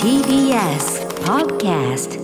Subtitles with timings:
[0.00, 2.20] TBS Podcast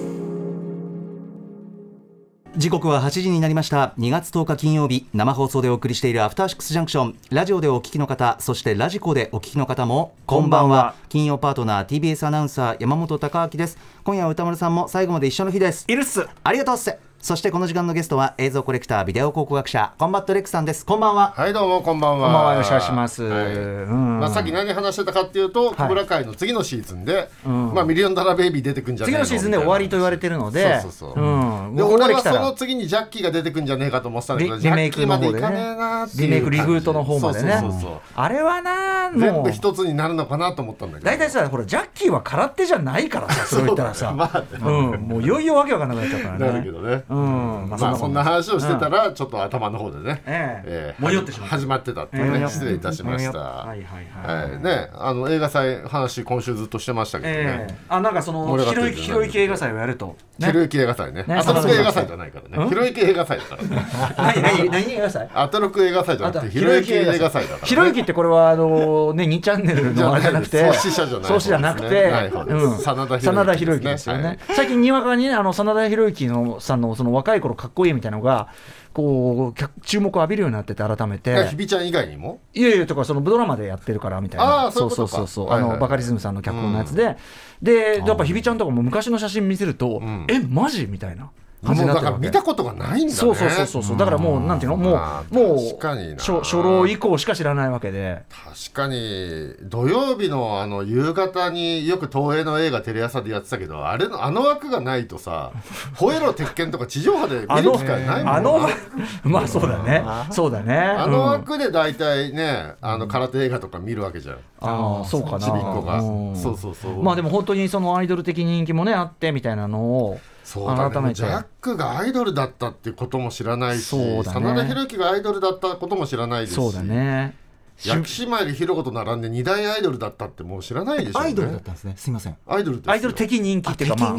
[2.56, 3.94] 時刻は8時になりました。
[3.98, 7.16] 2月10日金曜日生放送でお送りしているアフターシックスジャンクション。
[7.32, 10.94] ラジオでお聞きの方そしてラジコでお聞きの方もこんばんは。
[11.08, 13.76] 金曜パートナー TBS アナウンサー山本匡晃です。
[14.04, 15.84] 今夜は宇多丸さんも最後まで一緒の日です。
[15.88, 16.28] いるっす。
[16.44, 20.86] ありがとうっすそしてこの時間のゲストは映像コレクタービデオ考古学者コンバット REC さんです。
[20.86, 21.34] こんばんは。
[21.36, 22.28] はいどうもこんばんは。
[22.28, 23.22] こんばんはよろしくお願いします。
[23.24, 23.54] はい。
[23.54, 30.80] うんまあさっき何話してたかっていうと、小倉会の次のシーズンで、まあミリオンダラーベイビー出てくんじゃねえ次のシーズンで終わりと言われてるので。
[30.80, 31.22] そうそうそう。
[31.22, 31.76] うん。
[31.76, 35.32] で俺はその次にジャッキーが出てくんじゃねえかと思ってたんだけど、リジャッリメイクの方でね。
[35.32, 37.52] キーまでいかねえなっていうリメイクリフートの方までね。
[37.52, 38.00] そうそうそうそう。
[38.14, 39.42] あれはな全もう。
[39.42, 41.10] 部一つになるのかなと思ったんだけど。
[41.10, 44.10] 大体さほらジャッキーは空手じゃないからさそれ言ったらさ。
[44.16, 44.46] まあね。
[44.62, 45.00] うん。
[45.02, 46.46] もういよいよわけわかんなくなっちゃうからね。
[46.46, 47.04] なるけどね。
[47.10, 47.68] うん。
[47.68, 50.64] まあまあそんな話をしてたらら、ちょっと頭の方でね、ええ。
[50.66, 53.38] えーもよってしま始まってたっていうね、失礼いたしました。
[53.38, 54.50] はいはいはい。
[54.50, 57.38] はい、ね、あの映画祭話今週ずっとしてましたけどね。
[57.38, 57.74] ええ。
[57.88, 60.16] あなんかそのひろゆきひろゆき映画祭をやると。
[60.38, 61.24] ひろゆき映画祭ね。
[61.26, 62.64] ねアトロク映画祭じゃないからね。
[62.64, 62.68] うん？
[62.68, 63.86] ひろゆき映画祭だからね。
[64.16, 65.28] 何何何映画祭？
[65.34, 67.62] アトロク映画祭じゃなくて、ひろゆき映画祭だから、ね。
[67.64, 74.38] ひろゆきってこれはあのね2チャンネルのあれじゃなくて創始者じゃない創始者じゃなくて真田真田広之広之ですよね、はい。
[74.54, 78.48] 最近にわかにねあの真田広之のさんのその若い頃かっこいいみたいなのが
[78.92, 81.46] こう客注目を浴びるようになってて改めて。
[81.48, 82.40] ひびちゃん以外にも？
[82.52, 84.70] いやいやとかそのドラマでやってるからみたいな。
[84.70, 87.16] そうそうそうそうあのバカリズムさんの脚本のやつで、
[87.62, 90.26] でやっぱひびちゃんとかも昔の写真見せると、ん。
[90.28, 90.86] えマジ？
[90.86, 91.30] みたいな
[91.62, 92.26] も感じうだからになってるわけ。
[92.26, 93.10] 見たことがないんだね。
[93.10, 93.82] そうそうそうそう。
[93.82, 94.76] そうだからもうなんていうの？
[94.76, 96.16] もう、まあもう確かにな。
[96.16, 98.22] 初初老以降しか知らないわけで。
[98.30, 105.52] 確かに土曜日のあの夕方によく東映の映画テレ朝でやってたけどあれのあの枠がないとさ
[105.96, 108.68] 「吠えろ鉄拳」とか地上波で見る機会ないもんあの
[109.24, 110.04] まあそうだね。
[110.30, 110.76] そうだね。
[110.76, 114.36] あのうん枠で大体ね、あの空手映画とか見るわけじゃん。
[114.60, 115.38] ああそうかな。
[115.40, 116.00] ちびっこが。
[116.00, 116.36] うん。
[116.36, 117.02] そうそうそう。
[117.02, 120.20] まあでも本当にそのアイドル的人気もねあってみたいなのを
[120.50, 120.94] そうだね。
[120.94, 121.14] 改めて。
[121.14, 124.40] ジャックがアイドルだったってことも知らないし、そうだね。
[124.40, 127.36] 真田広之がアイドルだったことも知らないですし、そうだね。
[127.84, 131.28] 薬師丸ひろ子と並んで二大アイドルだったってもう知らないでしょうね。
[131.28, 131.94] アイドルだったんですね。
[131.96, 132.36] すいません。
[132.46, 132.92] アイドルですよ。
[132.92, 134.16] アイドル的人気っていうか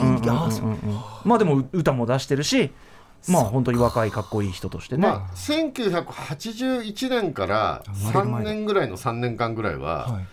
[1.25, 2.71] まあでも歌も出してるし
[3.27, 10.25] まあ本当に若いかっこいい人としてね、まあ、1981年から3年ぐらいの3年間ぐらいは、はい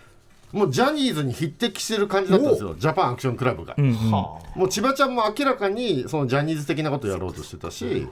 [0.51, 2.75] もうジャニーズに匹敵してる感じだったんですよ。
[2.77, 3.75] ジャパンアクションクラブが。
[3.77, 3.93] うんうん。
[4.11, 8.07] もう千葉ちゃんも明らかにそのジャニーズ的なことをやろうとしてたし、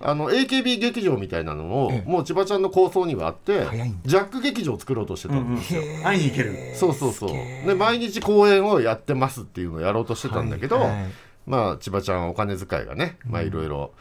[0.00, 2.10] あの AKB 劇場みたいなのを、ええ。
[2.10, 3.66] もう千葉ちゃんの構想にはあって
[4.04, 5.82] ジャック劇場を作ろうとしてたんですよ。
[6.02, 6.74] 会いに行ける。
[6.74, 7.30] そうそうそう。
[7.66, 10.88] で毎日公演をやってますっていうのをやろうとしてたんだけど、はい。
[10.88, 11.10] はい
[11.46, 13.92] まあ千葉ちゃんはお金遣いがね、まあいろいろ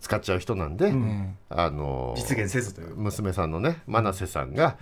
[0.00, 1.36] 使っちゃう人なんで、ん。
[1.50, 4.76] あの実現せずという娘さんのね真瀬さんが、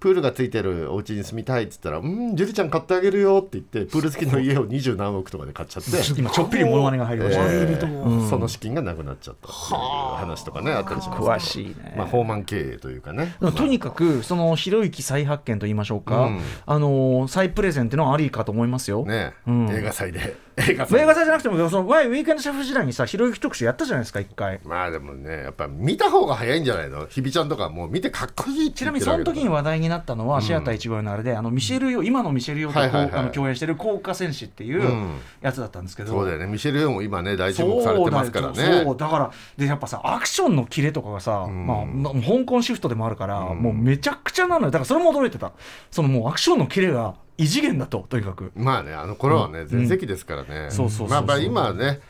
[0.00, 5.90] プールがついてるお家に住みたいっつったら「うん樹里ちゃん買ってあげるよ」って言ってプール付きの家を二十何億とかで買っちゃって。
[6.18, 7.42] 今ちょっぴりモノマネが入りました。
[7.44, 9.80] ね、えーその資金がなくなっちゃったっていう
[10.16, 11.22] 話とかねあったりします。
[11.22, 11.94] 詳しいね。
[11.96, 13.34] まあ放漫経営というかね。
[13.56, 16.40] とにかくそのひろゆき再発見と言いましょうか、うん。
[16.66, 19.04] あの再プレゼンっていうのはありかと思いますよ。
[19.04, 19.70] ね、うん。
[19.70, 20.36] 映画祭で
[20.68, 21.24] 映画祭。
[21.24, 24.60] じゃなくてもそのワイウィークエンドシャッフル時代にさひろゆき特集やったじゃないですか一回。
[24.64, 27.06] まあでもねやっぱ見た方が早いんじゃないの？
[27.06, 33.12] ひびちゃんとかもう見てかっこいいってちなみにその時に話題になったのは、シアター一号のあれであのミシェルヨ今のミシェルヨとはいはいはい。
[33.12, 35.20] あの共演してる効果戦士っていううん。
[35.40, 36.46] やつだったんですけど、そうだよね。
[36.46, 41.66] ミシェル・ヨーも今ね大注目されてますからそうだよねそうだからでやっぱさアクションのキレとかがさ、ん。
[41.66, 43.58] まあ、ま香港シフトでもあるから、うん。
[43.58, 44.70] もうめちゃくちゃなのよ。
[44.70, 45.52] だからそれも驚いてた。
[45.90, 48.52] そのもうアクションのキレが異次元だととにかく。
[48.54, 52.00] まあねあの頃はね、全盛期ですからね、そうそうまあ今はね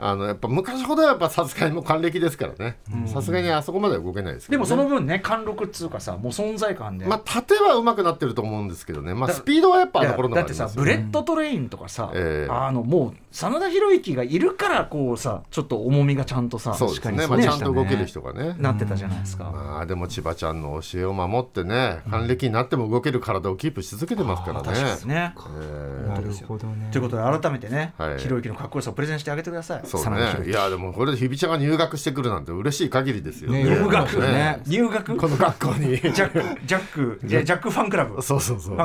[0.00, 2.78] あのやっぱ昔ほどはやっぱさすがにもう還暦ですからね。
[3.06, 9.12] さすがにあそこまでは動けないですけど、ね、でもその分ね貫禄っつうかさもう存在感で、まあ殺陣は上手くなってると思うんですけどね。
[9.14, 12.52] まあだスピードはやっぱあの頃のだってさブレットトレインとかさ、ええ。
[12.52, 17.16] あのもう真田広之がいるからこうさちょっと重みがちゃんとさそうですね。
[17.16, 18.54] 確かまあ、ちゃんと動ける人がね。
[18.58, 24.68] なってたじゃないですか、まあでも千葉ちゃんの教えを守ってね還暦になっても動ける体をキープし続けてますからね。
[25.06, 25.34] ね。
[25.60, 26.08] え。
[26.08, 26.88] なるほどね。
[26.92, 28.18] ということで改めてね、はい。
[28.18, 29.87] ひろゆきのかっこよさをプレゼンしてあげてください。
[29.96, 30.14] ーそう
[30.44, 30.50] ね。
[30.50, 33.52] いやでもこれでひびちゃんが入学してくるなんて嬉しい限りですよ。
[33.52, 33.64] ね。
[33.64, 34.60] ね入学ね。
[34.66, 35.16] 入学？
[35.16, 35.96] この学校に。
[35.96, 37.20] ジャックジャック。
[37.24, 38.20] ジャジャックファンクラブ？
[38.22, 38.84] そうそうそう、ね、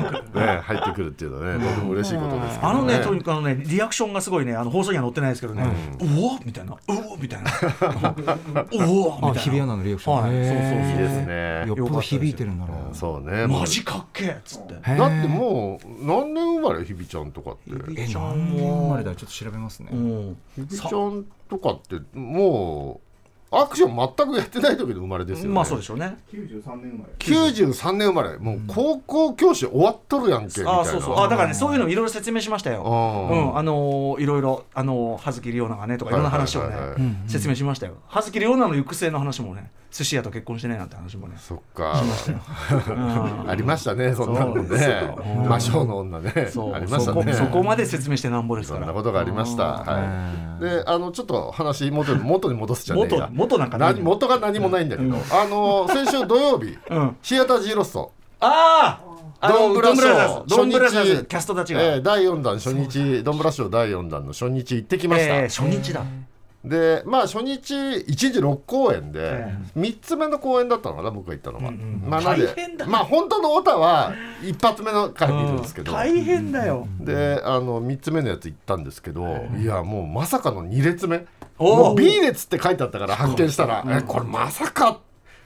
[0.63, 5.65] 入ってくるっていうのはねとても嬉しいことですけどあのね、とにかくあのね、リアクションがすごいね、あの放送には載ってないですけどね、
[5.99, 6.77] うおみたいな、う
[7.13, 7.51] おみたいな、
[8.71, 9.33] おおみたいな。
[9.33, 10.93] あ日比谷アナのリアクションそうそうそう。
[10.93, 11.63] いいですね。
[11.67, 12.73] よっぽど響いてるんだな。
[12.93, 14.73] そうねマジかっけえっつって。
[14.73, 17.71] だってもう何年生まれひびちゃんとかって？
[18.01, 19.89] え何年生まれだちょっと調べますね。
[19.91, 20.37] うん。
[20.55, 23.01] ひびちゃんとかっても
[23.51, 25.53] うアクション全くやってない時の生まれですよね。
[25.53, 26.17] まあそうでしょうね。
[26.31, 27.13] 93年生まれ。
[27.19, 28.37] 93年生まれ。
[28.39, 30.79] もう高校教師終わっとるやんけみたいな。
[30.79, 31.19] あそうそう。
[31.19, 32.81] あだからねそういうのいろいろ説明しましたよ。
[32.81, 33.39] ううん。
[33.51, 36.75] んあのーいろいろあのー葉月里央奈がねとかいろんな話をね
[37.27, 37.93] 説明しましたよ。
[38.07, 42.01] 葉月里央奈の行く末の話もね寿司屋と結婚してねなんて話もねそっか。
[42.89, 44.63] うん ありましたねそんなのね。
[44.63, 46.33] うん魔性の女ね。
[46.35, 46.39] あ
[46.79, 47.33] りましたね。
[47.33, 48.85] そこまで説明してなんぼですそから。
[48.87, 49.63] んなことがありました。
[49.63, 50.63] はい。
[50.63, 53.29] であのちょっと話元に元に戻すじゃねえ元や。
[53.31, 55.15] 元なんか元が何もないんだけど。
[55.31, 57.15] あの先週土曜日 うん。
[57.21, 58.11] シアタージーロスト。
[58.39, 58.99] あ
[59.41, 60.43] あドンブラショー。
[60.47, 63.23] ドキャストたちが、えー第4弾初日。
[63.23, 66.01] ドンブラショー第4弾の初日行ってきました、えー初日だ、
[66.63, 72.85] でまあ初日1日6公演でえ3つ目の公演だったのかな僕が行ったのは、うんうんまあなんで大変だ。
[72.85, 81.25] まあ本当のオタは一発目の回見るんですけど、大変だよ、であの3つ目のやつ行ったんですけど、いやもうまさかの2列目。
[81.57, 84.99] もう B 列って書いてあったから発見したら、えこれまさか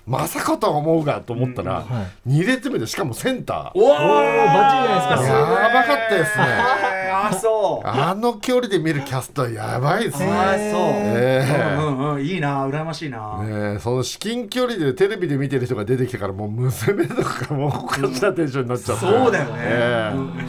[0.06, 1.86] まさかとは思うがと思ったら、
[2.26, 3.72] 2列目でしかもセンター。
[3.76, 5.38] おおバッチリじゃないですか。
[5.38, 6.46] やばかったですね
[7.30, 7.88] あそう。
[7.88, 10.30] あの距離で見るキャストはやばいですね。
[10.30, 11.76] あそう、ええ。
[11.78, 20.48] うんうんうんいいな羨ましいな、ねえその至近距離でテレビで見てる人が出てきてからもう娘とかもうおかしなテンションになっちゃって、そうだよね、えんうん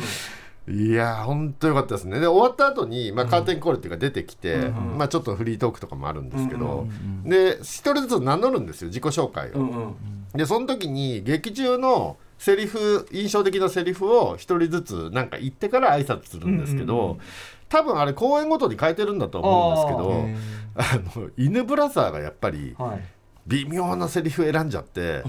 [0.70, 2.20] いやー本当よかったですね。
[2.20, 6.86] で終わった後にまあ、カーテンコールっていうか出てきて、まあ、ちょっとフリートークとかもあるんですけど、
[7.24, 9.94] で一人ずつ名乗るんですよ自己紹介を、うんうん。
[10.34, 17.18] でその時に劇中のセリフ印象的なセリフを一人ずつなんか言ってから挨拶するんですけど、
[17.68, 23.04] 多分あれ公演ごとに変えてるんだと思うんですけどあの犬ブラザーがやっぱりはい。
[23.48, 25.22] 微妙なセリフ選んじゃって、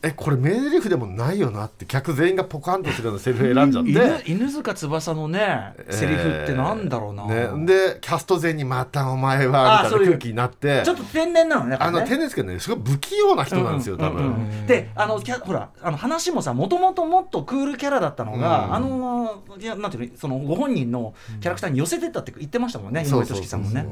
[0.00, 3.90] えこれ名台詞でもないよなって客全員がポカンとするようなセリフ選んじゃって。
[3.90, 10.82] 犬犬塚翼のねセリフってなんだろうな、えーね、でキャスト全員に「またお前は」みたいな空気になって。
[10.84, 12.06] ちょっと天然なのねあのね。
[12.08, 14.66] テニスけどねすごい不器用な人なんですよ、多分、うんうんうん。
[14.66, 18.74] であのキャほらあの話もさもともともっとクールキャラだったのが、うん。
[18.74, 23.84] あのいやなんていうのそのご本人のキャラクターに寄せてったって言ってましたもんね、井上俊樹さんもね。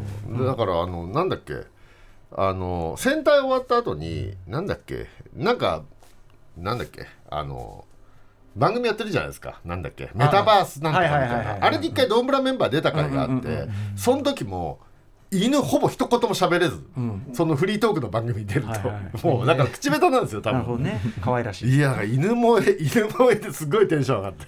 [0.47, 1.65] だからあのなんだっけ。
[2.39, 5.07] あの戦隊終わった後になんだっけ。
[5.35, 5.85] なんか
[6.57, 7.07] なんだっけ？
[7.31, 7.85] あの
[8.57, 9.61] 番組やってるじゃないですか。
[9.65, 10.11] なんだっけ？
[10.15, 11.59] メタバースなんとかみたいな。
[11.61, 14.81] あれで一回ドンブラメンバー出た回があってその時も
[15.31, 17.31] 犬ほぼ一言も喋れず、うん。
[17.35, 20.83] そのフリートークの番組に出ると、はいはいもうだから口下手なんですよ多分。
[20.85, 21.01] ね。
[21.21, 21.77] 可愛らしい。
[21.77, 24.47] いや犬もえ犬もえですごいテンション上がって、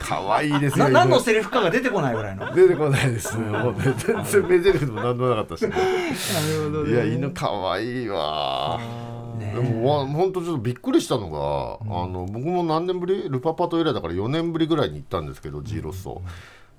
[0.00, 2.54] 可愛いですよな何の犬セリフかが出てこないぐらいの。
[2.54, 3.38] 出てこないです。
[3.38, 8.80] ねもうね全然メジェルでも何でもなかったし、いや犬可愛いわ
[9.38, 9.52] ね。
[9.54, 13.28] でもわ本当ちょっとびっくりしたのが、あの僕も何年ぶり？
[13.28, 16.22] ルパパと以来だから4年ぶりぐらいに行ったんですけど G ロスを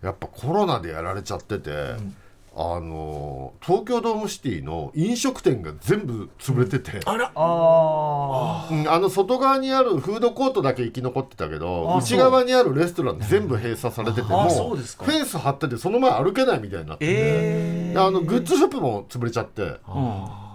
[0.02, 1.96] やっぱコロナでやられちゃってて、
[2.60, 7.32] あの東京ドームシティの飲食店が全部潰れてて、あら。
[7.36, 15.06] あうんあの外側にあるフードコートだけ生き残ってたけどあ内側にあるレストラン全部閉鎖されててあもそうですか。
[15.06, 17.06] フェンス張っててその前歩けないみたいになって。
[17.06, 19.62] て、えであのグッズショップも潰れちゃって。
[19.62, 20.47] うん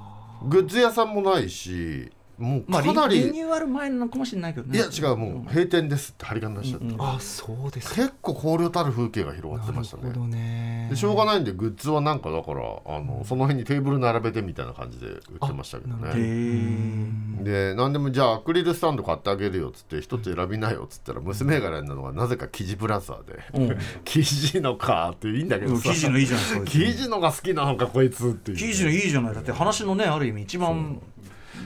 [0.44, 4.78] グッズ屋さんもないしもうまあかなり、リリニューアル前なのかもしれないけどね。
[4.78, 10.04] いや違うもう閉店ですって張り紙出しちゃって、うんうんあそうです結構荒涼たる風景が広がってましたね。
[10.04, 10.88] なるほどね。
[10.90, 16.10] でしょうがないんでグッズはなんかだからあのその辺にテーブル並べてみたいな感じで売ってましたけどね。
[16.10, 17.42] ー。
[17.42, 23.40] で何でもじゃあアクリルスタンド買ってあげるよっつって一つ選びなよっつったら娘が選んだのがなぜか生地ブラザーで。
[23.54, 23.78] うん。
[24.04, 25.92] 生地のかっていいんだけどさ。
[25.92, 26.64] 生地のいいじゃないですか。
[26.66, 28.56] 生地のが好きなのかこいつっていう。
[28.56, 29.34] 生地のいいじゃない。
[29.34, 31.00] だって話のねある意味一番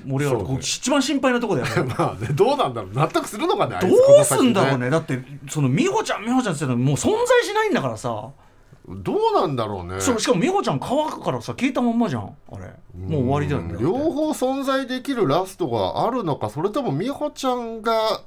[0.07, 1.95] 盛り上がるね一番心配なとこだよね。
[1.99, 2.93] まあねどうなんだろう。
[2.95, 3.89] 納得するのかねど
[4.21, 4.91] うすんだろうね。
[4.91, 8.31] だってその美穂ちゃん美穂ちゃんって言ってもう存在しないんだからさ、
[8.89, 10.01] どうなんだろうね。
[10.01, 12.35] そうしかも美穂ちゃん乾くからさ聞いたまんまじゃん。
[12.53, 12.73] あれ。
[12.97, 13.75] もう終わりだよね。
[13.75, 18.23] うん両方存在できるラストがあるのかそれとも美穂ちゃんが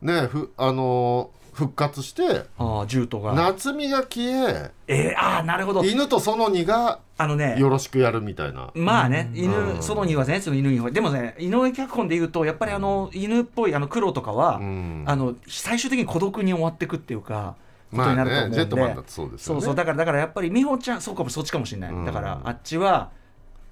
[0.00, 3.32] ねふあのー復活してああ銃とが。
[3.32, 5.82] 夏美が消ええー、ああなるほど。
[5.82, 8.70] 犬と園にがあのねよろしくやるみたいな。
[8.74, 9.38] まあね、うん。
[9.38, 15.04] 犬、そのにはね、その犬には、でもね、井上脚本で言うと、やっぱりあの犬っぽいあの黒とかは、うん。
[15.06, 17.56] あの最終的に孤独に終わっていくっていうか、
[17.90, 19.60] ことまあになると思うんで、ねジェットマンだってそうですよね。
[19.62, 21.90] そうそう、だから、だからやっぱり美穂ちゃん、そうかも、そっちかもしれない。
[21.90, 22.04] うん。
[22.04, 23.10] だから、あっちは、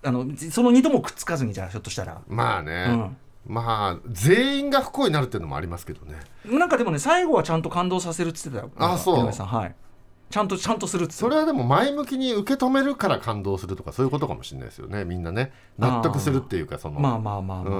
[0.02, 2.22] あのその二度もくっつかずに、じゃあ、ひょっとしたら。
[2.28, 8.92] まあね、うんまあ全員が不幸になるっていうのもありますけどねなんかでもね、最後はちゃんと感動させるって言ってたよ。
[8.92, 9.74] あそう井上さん、はい。
[10.30, 15.04] ちゃんとちゃんとするそれはでも前向きに受け止めるから感動するとかそういうことかもしれないですよね。
[15.04, 16.98] みんなね納得するっていうかその。
[16.98, 17.78] まあまあまあまあ、う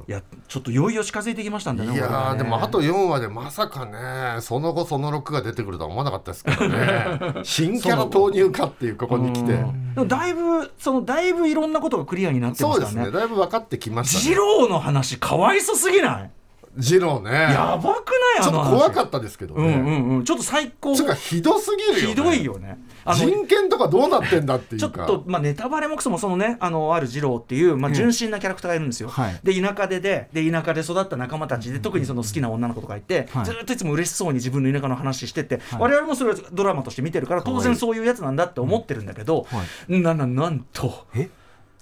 [0.00, 0.04] ん。
[0.08, 2.08] いやちょっといよいよ近づいてきましたんだねいやね。
[2.08, 7.34] ーでもあと4話でまさかねその後その6が出てくるとは思わなかったですけどね。
[7.44, 9.52] 新キャラ投入かっていうここに来て。
[9.52, 9.66] う。
[9.66, 13.10] んでもだいぶそのだいぶいろんなことがクリアになってまそうですね。
[13.12, 16.30] だいぶ分かってきました二ね郎の話かわいそすぎない？
[16.78, 17.30] ジローね。
[17.52, 18.42] やばくない？
[18.42, 20.24] ちょっと怖かったですけどうんうねんうん。
[20.24, 20.96] ちょっと最高。
[20.96, 22.06] かひどすぎるよね。
[22.08, 22.78] ひどいよね。
[23.14, 25.06] 人権とかどうなってんだっていうか。
[25.06, 29.40] ちょっと、まあ、ネタバレもクソもそのねあのある二郎っていう、まあ、純真なキャラクターがいるんですよ、はい。
[29.42, 33.44] で田舎ででで田舎で育った仲間たちで特にその好きな女の子とかいて、はい。
[33.44, 41.28] ずーっといつも嬉しそうに自分の田舎の話してて、我々もそれをドラマとして見てるから当然そういうやつなんだって思ってるんだけど、はなななんとえ？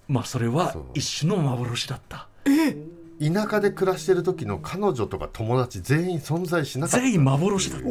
[0.08, 0.84] まあそれはそう。
[0.94, 2.28] 一種の幻だった
[3.18, 7.02] 田舎で暮らしてる時の彼女とか友達全員存在しなかった。
[7.02, 7.88] 全員幻だった。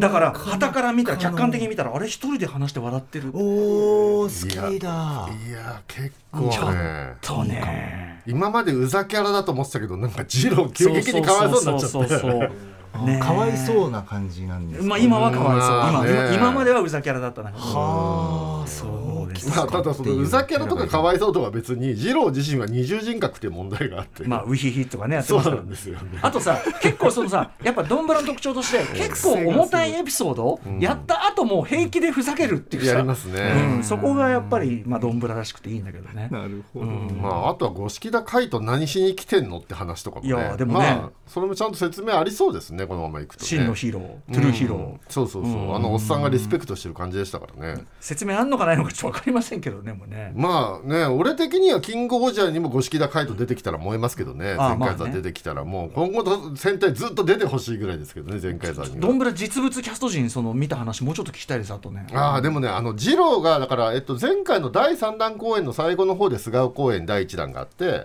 [0.00, 3.30] だから旗から見たら客観的に見たらあれ一人で話して笑ってる。
[3.34, 5.28] おー好きだ。
[5.48, 7.14] いや結構ちょっね。
[7.20, 12.52] とね今までうざキャラだと思ってたけどなんかジロー急激にかわいそうになっちゃそうそうそうってそう
[12.98, 16.34] ねかわいそうな感じなんですかまあ今はかわいそう、今まあね。
[16.34, 17.64] 今今まではうざキャラだったんだけど。
[17.64, 26.18] はあそうですまあ、ただそのうざキャラとかかわいそうとは別に二郎自身は二重人格っていう問題があって、まあウヒヒとかねやってそうますからなんですよね。
[26.22, 32.92] あとさ結構そのさ やっぱドンブラの特徴として結構重たいエピソードをやった後も平気でふざけるっていうさ。
[32.92, 36.28] やりますね、うん、そこがやっぱりまあドンブラらしくていいんだけどね。
[36.30, 40.28] なるほど、まあ、あとは五色田海斗何しに来てんのって話とかもね。
[40.28, 40.86] いやでもね。
[40.86, 43.48] まあ、それもちゃんと説明ありそうですねこのままいくとね。
[43.48, 45.00] 真のヒーロートゥルーヒーロー、うん。
[45.08, 50.32] そうそうそう、あのおっさんがリスペクトしてる感じでしたからね、説明あんのかないのかちょっと分かりませんけどねもうね。
[50.34, 54.54] まあね俺的にはキングオージャーにも五色田海斗出てきたら燃えますけどね。
[54.56, 58.96] 前回座出てきたらもう今後の戦隊ずっと出てほしいぐらいですけどね前回座には。
[58.96, 62.06] ドンブラ実物キャスト陣その見た話もうちょっと聞きたいですあとね。
[62.12, 68.04] ああでもねあの二郎がだから、えっと、前回の第3弾公演の最後の方で菅生公演第1弾があって、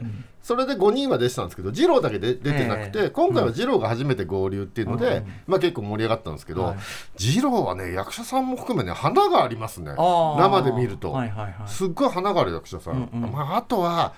[0.49, 6.75] それで5人は出てたんですけど二郎だけで出てなくて、ええ今回は二郎が初めて合流っていうので、まあ、結構盛り上がったんですけど、
[7.19, 9.91] 二郎はね役者さんも含めね花がありますね。
[9.95, 11.15] 生で見ると、
[11.67, 14.15] すっごい花がある役者さん、まあ、あとは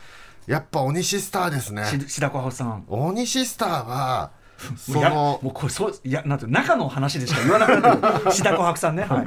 [0.47, 1.83] やっぱ鬼シスターですね。
[1.83, 2.85] し白川さん。
[2.87, 4.31] 鬼シスターは
[4.75, 8.31] そのもうこれそういやなんて中の話でしか言わなくなってる。
[8.31, 9.25] 志田琥珀さんね、はい、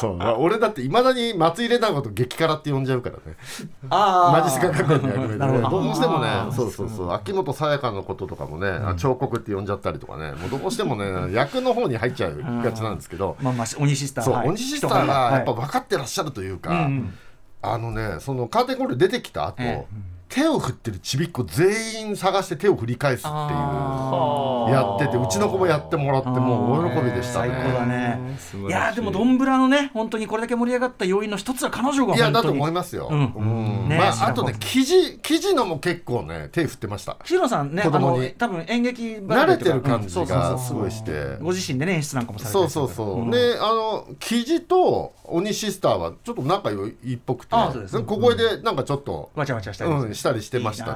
[0.00, 3.22] そうまあ俺だっていまだに松井玲奈のこと激辛って呼んじゃうからね。
[3.90, 5.82] あマジスカ学園の役目でなるほど。
[5.84, 7.12] どうしてもねそうそうそう。
[7.12, 10.32] 秋元さやかのこととかもね、あ彫刻って呼んじゃったりとかね。
[10.32, 13.36] もうどうしてもね役の方に入っちゃうがちなんですけど。
[13.40, 14.24] まあまあ鬼シスター。
[14.24, 14.48] そう、はい。
[14.48, 17.14] 鬼シスターがやっぱ分かってらっしゃるというか、はいうん。
[17.60, 19.84] あのねそのカーテンコール出てきた後、え
[20.28, 23.34] 手を振ってるちびっ子全員探して手を振り返すっていう
[24.70, 27.50] やっててうちの子もやってもらってもう大喜びでしたね。
[27.50, 28.38] 最高だね。
[28.54, 28.66] い。
[28.66, 33.08] いやーでもドンブラのね本当にこれだけ盛り上がった要因の一つは彼女がいやだと思いますよ。
[33.10, 33.32] うん。
[33.34, 33.88] うん。
[33.88, 37.16] ねまああとね記事記事のも結構ね手振ってました。
[37.24, 38.24] シロさんねあ子供に。
[38.24, 40.10] の多分演劇慣れてる感じうん。
[40.10, 41.38] そうそうそうがすごいして。
[41.40, 43.30] ご自身でね演出なんかもされてそうそうそう、ん。
[43.30, 50.92] であの記事と鬼シスターはちょっと仲良いっぽくてあそうです小声でなんかちょっと、わちゃわちゃしたりうん、したりしてましたね。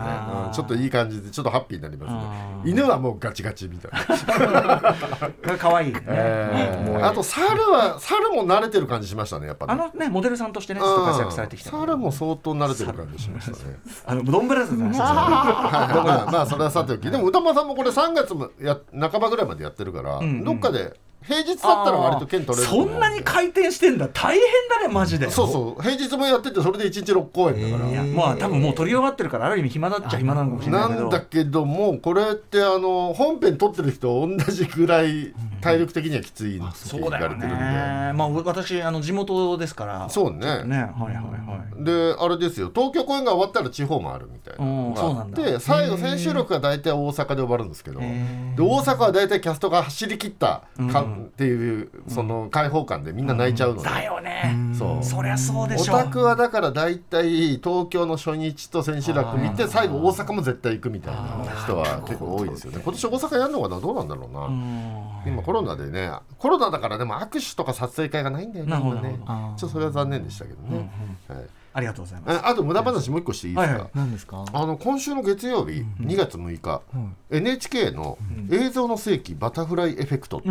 [0.47, 0.53] うん。
[0.53, 2.71] ちょっといい感じでちょっとハッピーになりますあねー。
[2.71, 6.05] 犬はもうガチガチみたいな、 可愛いよね。
[6.09, 6.97] えー。
[6.97, 7.05] うん。
[7.05, 9.73] あと猿は猿も慣れてる感じしましたねやっぱね。
[9.73, 11.71] あのねモデルさんとしてね活躍されてきた。
[11.71, 13.77] うん猿も相当慣れてる感じしましたね。
[14.07, 14.99] あのドンブラザーズの話。
[14.99, 17.11] まあまあそれはさておき。
[17.11, 18.77] でも歌間さんもこれ3月もや
[19.11, 20.45] 半ばぐらいまでやってるから、んうん。
[20.45, 24.09] どっかで平日だったら割と券取れるそんなに回転してんだ。
[24.09, 25.31] 大変だねマジで。
[25.31, 25.83] そうそう。
[25.83, 38.13] 平日もやっててそれで1日6公演だから、いやまあ多分もう撮り終わってるからある意味暇だっちゃ暇なのかもしれないなんだけどもこれってあの本編撮ってる人同じぐらい体力的にはきついってそうだよ言われてるんで、ね。
[38.15, 40.09] まあ私あの地元ですから。
[40.11, 40.65] そうね。
[40.65, 41.85] ねはいはいはい。
[41.85, 42.71] であれですよ。
[42.75, 45.43] 東京公演が終わったら地方もあるみたいなんそうなんだ。
[45.43, 48.01] で最後千秋楽が大体大阪で終わるんですけど。
[48.01, 53.27] でへ大阪は大体キャストが走り切ったか、うんっていうその開放感でみん。
[53.27, 54.55] な泣いちゃうので、だよね。
[54.77, 55.05] そう。
[55.05, 55.95] そりゃそうでしょ。
[55.95, 62.81] オタクはだから大体東京の初日と千秋楽見て最後大阪も絶対行くみたいな人は結構多いですよね。
[62.83, 65.33] 今年大阪やるのかなどうなんだろうな、うん。
[65.33, 69.21] 今コロナでねコロナだからでも握手とか撮影会がないんだよねね。
[69.25, 70.91] ちょっとそれは残念でしたけどね、
[71.29, 71.39] はい
[71.75, 72.39] ありがとうございます。
[72.41, 74.45] ああと無駄話もう一個していいですか、何ですか？
[74.53, 76.83] あの今週の月曜日、2月6日、
[77.31, 78.19] NHK の
[78.51, 80.49] 映像の世紀バタフライエフェクトって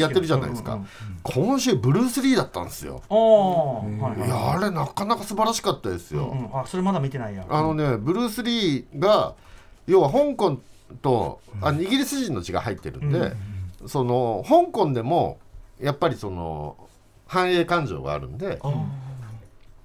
[0.00, 0.80] やってるじゃないですか、
[1.22, 7.44] 今週ブルース・リーだったんですよ、ああはいやあれなかなか素晴らしかったですよ、うんあそれまだ見てないや。
[7.48, 9.34] あのねブルース・リーが
[9.86, 10.58] 要は香港
[11.02, 13.32] とあイギリス人の血が入ってるんで、
[13.86, 15.38] その香港でも
[15.80, 16.76] やっぱりその
[17.26, 18.72] 反映感情があるんであ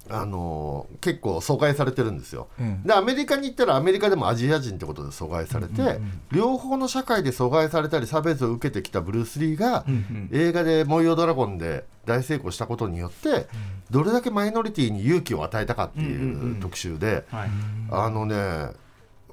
[0.10, 2.48] の結構阻害されてるんですよ。
[2.60, 2.84] うん。
[2.84, 6.00] でアメリカに行ったらアメリカでもアジア人ってことで阻害されて、
[6.32, 9.86] 両方の社会で阻害されたり差別を受けてきたブルース・リーが、
[10.32, 13.48] 映画で「燃えよドラゴン」で大成功したことによって、
[13.90, 17.50] どれだけマイノリティに勇気を与えたかっていう特集で、はい。
[17.92, 18.74] あのね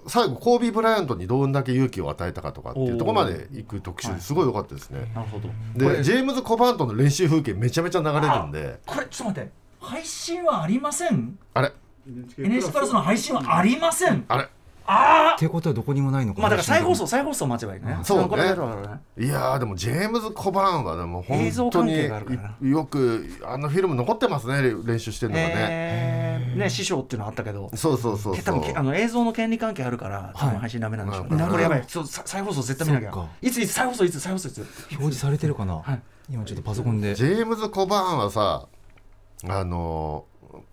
[0.07, 5.12] 最後コービー・ブライアントにどんだけ勇気を与えたかとかっていうところまで行く特集ですごい良かったですね。
[5.14, 5.49] なるほど。
[5.49, 8.81] こでれジェームズ・コバーントの練習風景めちゃめちゃ流れるんで。
[8.87, 11.39] これちょっと待って配信はありません？
[11.55, 11.73] あれ
[12.39, 14.25] ？NHK プラスの配信はありません。
[14.29, 14.49] あれ？
[14.85, 16.41] あってことはどこにもないのか。
[16.41, 17.99] まあだから再放送再放送待ちばいいね。
[18.03, 18.27] そうね。
[19.17, 22.57] いやーでもジェームズ・コバーンはでも映像関本当に係があるからな。
[22.61, 26.59] いよくあのフィルム残ってますね練習してるのがね、えー。
[26.59, 27.71] ね師匠っていうのあったけど。
[27.77, 28.61] そうそうそう多そう。
[28.61, 31.85] 分あの映像の権利関係あるから多分配信ダメなんでしょうね、はいこれやばい。
[31.87, 33.29] そうさ再放送絶対見なきゃ。
[33.41, 34.59] いついつ再放送いつ再放送いつ。
[34.91, 36.01] 表示されてるかな、はい。
[36.29, 37.15] 今ちょっとパソコンで。
[37.15, 38.67] ジェームズ・コバーンはさ
[39.49, 40.33] あのー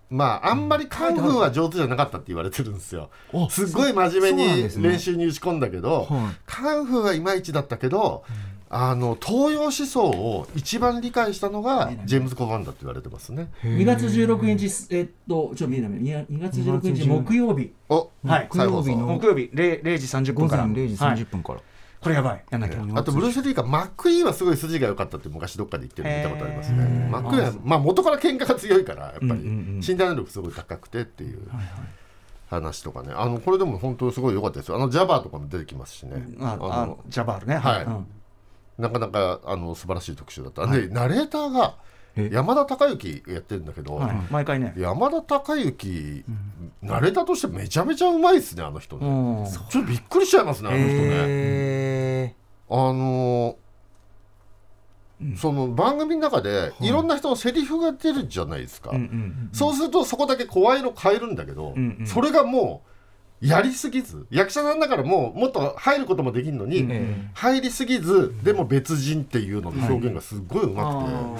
[0.10, 3.12] まああんまりカンフーは上手じゃなかったって言われてるんですよ。
[3.32, 6.36] あすっごい真面目に練習に打ち込んだけど、はい。
[6.48, 8.24] カンフーはいまいちだったけど、
[8.72, 13.52] あの東洋思想を一番理解したのがジェームズ・コバーンだって言われてますね。
[13.64, 16.26] 2月16日えっとちょっと見えない見えない。
[16.26, 17.72] 2月16日木曜日。
[17.90, 20.66] お、はい木曜日の木曜日 0, 0時30午前分から。
[20.66, 21.62] 0時はい30分から、
[22.02, 22.44] これやばい。
[22.50, 27.10] やんなきゃあとブルース・リーがマック・イーンはすごい筋が良かったって昔どっかで言ってるの見たことありますへねー。
[27.10, 29.26] マック・イーンはまあ元から喧嘩が強いからやっぱり。
[29.26, 29.40] うんうん。
[29.40, 29.46] う
[29.78, 31.40] ん身体能力すごい高くてっていう
[32.50, 33.14] 話とかね。
[33.16, 34.76] あのこれでも本当すごい良かったですよ。
[34.76, 36.24] あのジャバーとかも出てきますしね。
[36.40, 37.58] あああジャバールね。
[37.58, 37.84] はい。
[37.84, 38.08] うん。
[38.78, 44.16] なかなかあの素晴らしい特集だったでナレーターがえ山田孝之やってるんだけどはい。
[44.30, 44.74] 毎回ね。
[44.78, 46.24] 山田孝之
[46.82, 49.46] ナレーターとしてめちゃめちゃうまいですねあの人うねん。
[49.46, 50.94] ちょっとびっくりしちゃいますねあの人ね。
[50.98, 52.36] え
[52.70, 53.56] あのー
[55.36, 56.90] その番組の中でい。
[56.90, 62.08] ろんな人のセリフが出るじゃないですか、うんうんそうするとそこだけ声色変えるんだけど、うんうん。
[62.08, 62.84] それがも
[63.42, 71.40] うやりすぎず役者さんだからもうもっと入ることもできるのに、え入りすぎずでも別人っていうので表現がすごいうまく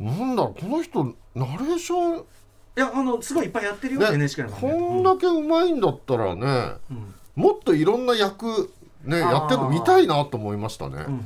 [0.00, 6.46] なんだろうこの人ナレーションいやあのすごいいっぱいやってるよね NHK のこんだけうまいんだったらね、
[6.92, 7.14] ん。
[7.34, 8.70] もっといろんな役
[9.04, 11.22] ねやってるの見たいなと思いましたね、うんうん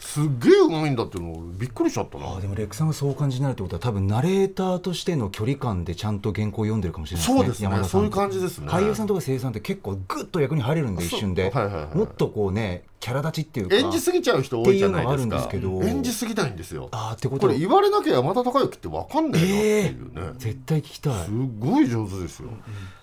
[0.00, 2.36] すっげえうまいんだっていうのびっくりしちゃったな。
[2.36, 8.66] あでもレックさんがそうお感じになるってことは多分ナレーターとしての距離感でちゃんと原稿を読んでるかもしれないですねそうですね山田さんそういう感じですね。
[8.68, 11.96] 俳優さんとか声優さんって結構グッと役に入れるんで一瞬で、はいはいはい。
[11.96, 15.48] もっとこうねキャラ立ちっていうか演じすぎちゃう人多いじゃないですか。
[15.52, 16.88] 演じすぎないんですよ。
[16.92, 21.24] あーってことこれ言われなきゃ山田孝之って分かんないなっていうね、絶対聞きたい。
[21.24, 22.50] すごい上手ですよ、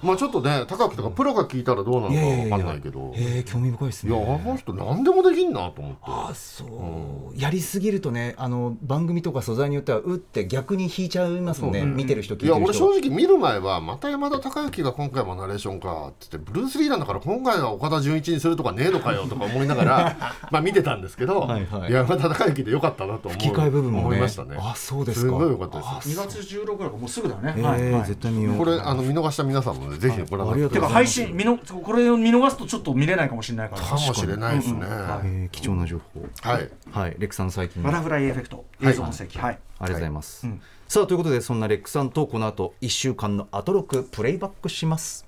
[0.01, 3.13] まあちょっとね高木とかプロが聞いたらどうなのか分かんないけど。
[3.13, 5.99] いへえ興味深いですやねあの人何でもできんなと思って。
[6.03, 19.88] あそう、やりすぎるとねあの番組とか素材によってはうって逆に引いちゃいますもんね、見てる人聞いていや俺る人正直見る前はまた山田孝之が今回もナレーションかって言ってブルース・リーなんだから今回は岡田准一にするとかねえのかよとか思いながら
[20.51, 24.03] まあ見てたんですけどはいはい山田孝之でよかったなと思う吹き替え部分もね。
[24.05, 24.57] 思いましたね。
[24.59, 25.27] あそうですか。
[25.27, 25.87] すごいよかったです。
[25.87, 27.53] あ2月16からもうすぐだよね。
[27.57, 28.05] へえはいはい。
[28.05, 28.57] 絶対見よう。
[28.57, 30.69] これあの見逃した皆さんもねぜひご覧ください。
[30.69, 33.81] てか配信見のこれを見逃すとちょっと見れないかもしれないから。
[33.81, 36.21] かもしれないですね、えー貴重な情報。
[36.41, 36.69] はい。
[36.91, 37.81] はい REC さんの最近。
[37.83, 38.65] バタフライエフェクト。
[38.81, 39.37] 映像の世紀。
[39.37, 39.59] はい。
[39.79, 40.61] ありがとうございます、うん。
[40.87, 45.25] さあということでそんな REC さんとこの後1週間のアトロクプレイバックします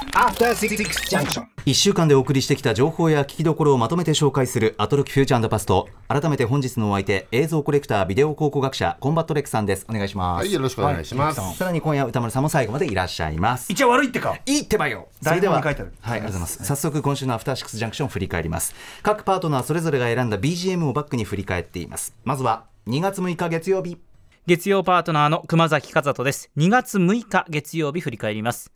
[0.00, 9.84] 1週間でお送りしてきた情報や聞きどころをまとめて紹介するアトロクフューチャーパスト改めて本日のお相手映像コレクタービデオ考古学者コンバット REC さんです。
[9.90, 11.54] お願いします、はいよろしくお願いします、はい。
[11.54, 13.70] さらに今夜宇多丸さんも最後までいらっしゃいます。
[13.70, 14.38] 一応悪いってか。
[14.46, 15.08] いいってばよ。
[15.22, 15.92] それでは台本に書いてある。
[16.00, 16.64] はい、ありがとうございます。
[16.64, 18.74] 早速、今週のアフターシックスジャンクションを振り返ります。
[19.02, 22.14] 各パートナーそれぞれが選んだ BGM をバックに振り返っています。
[22.24, 23.98] まずは、2月6日月曜日。
[24.46, 26.50] 月曜パートナーの熊崎和人です。
[26.56, 28.72] 2月6日月曜日振り返ります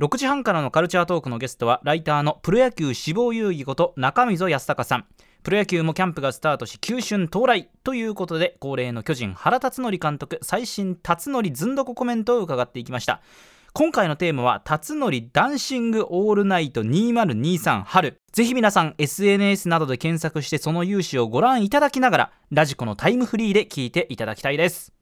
[0.00, 5.06] 6時半からのカルチャートークのゲストはライターのプロ野球志望遊戯こと中溝康隆さん。
[5.44, 13.20] プロ野球もキャンプがスタートし球春到来ということで恒例の巨人原辰徳監督最新辰徳ずんどこコメントを伺っていきました。
[13.72, 18.20] 今回のテーマは辰徳ダンシングオールナイト2023春。
[18.32, 24.92] ぜひ皆さん SNS などで検索してその勇姿をご覧いただきながらラジコのタイムフリーで聞いていただきたいです。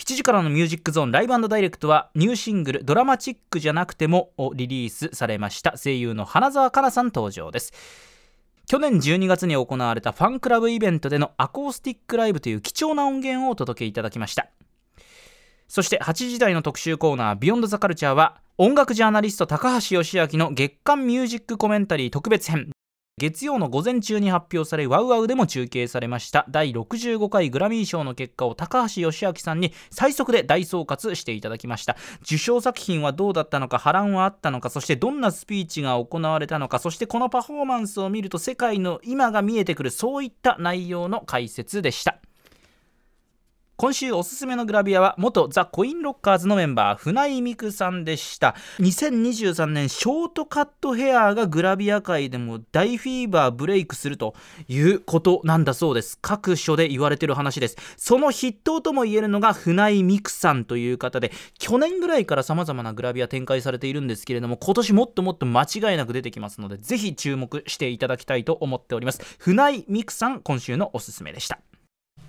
[0.00, 5.76] 7時からのミュージックゾーンライブダイレクトはニューシングル「ドラマチックじゃなくても」をリリースされました。
[5.76, 7.74] 声優の花澤香菜さん登場です。
[8.66, 14.48] 去年12月に行われたファンクラブイベントでのアコースティックライブという貴重な音源をお届けいただきました。
[15.68, 22.70] そして8時台の特集コーナー「ビヨンドザカルチャーは音楽ジャーナリスト高橋義明の月間ミュージックコメンタリー特別編。
[23.20, 26.46] 月曜の午前中に発表されワウワウでも中継されました。
[26.48, 31.98] 第65回グラミー賞の結果を高橋義明さんに最速で大総括していただきました。
[32.22, 42.20] 受賞作品はどうだったのか波乱はあったのかそしてどんなスピーチが行われたのかそしてこのパフォーマンスを見ると世界の今が見えてくるそういった内容の解説でした。
[43.80, 48.54] 今週おすすめのグラビアは元ザ・コインロッカーズのメンバー船井美久さんでした。
[48.78, 54.34] 2023年ショートカットヘアがグラビア界でも大フィーバーブレイクすると
[54.68, 56.18] いうことなんだそうです。
[56.20, 57.78] 各所で言われてる話です。
[57.96, 69.22] その筆頭とも言えるのが船井美久さんという方で去年ぐらいから様々なグラビア展開されているんですけれども今年もっともっと間違いなく出てきますのでぜひ注目していただきたいと思っております。
[69.38, 71.60] 船井美久さん今週のおすすめでした。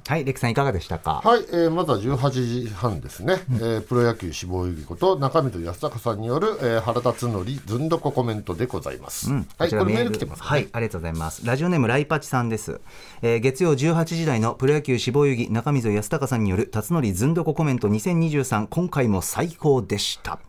[0.08, 1.22] はい、レクさんいかがでしたか？
[1.24, 11.46] はい、えー、まずは18時半ですね、うん、えー、プロ野球志望遊戯こと中水康隆さんによる、えー、原辰徳ずんどこコメントでございます、うん、はいこれメール来てます、ね、はいありがとうございます。
[11.46, 12.82] ラジオネームライパチさんです、
[13.22, 20.40] えー、月曜18時台のプロ野球志望遊戯中水康隆さんによる辰徳ずんどこコメント2023今回も最高でした。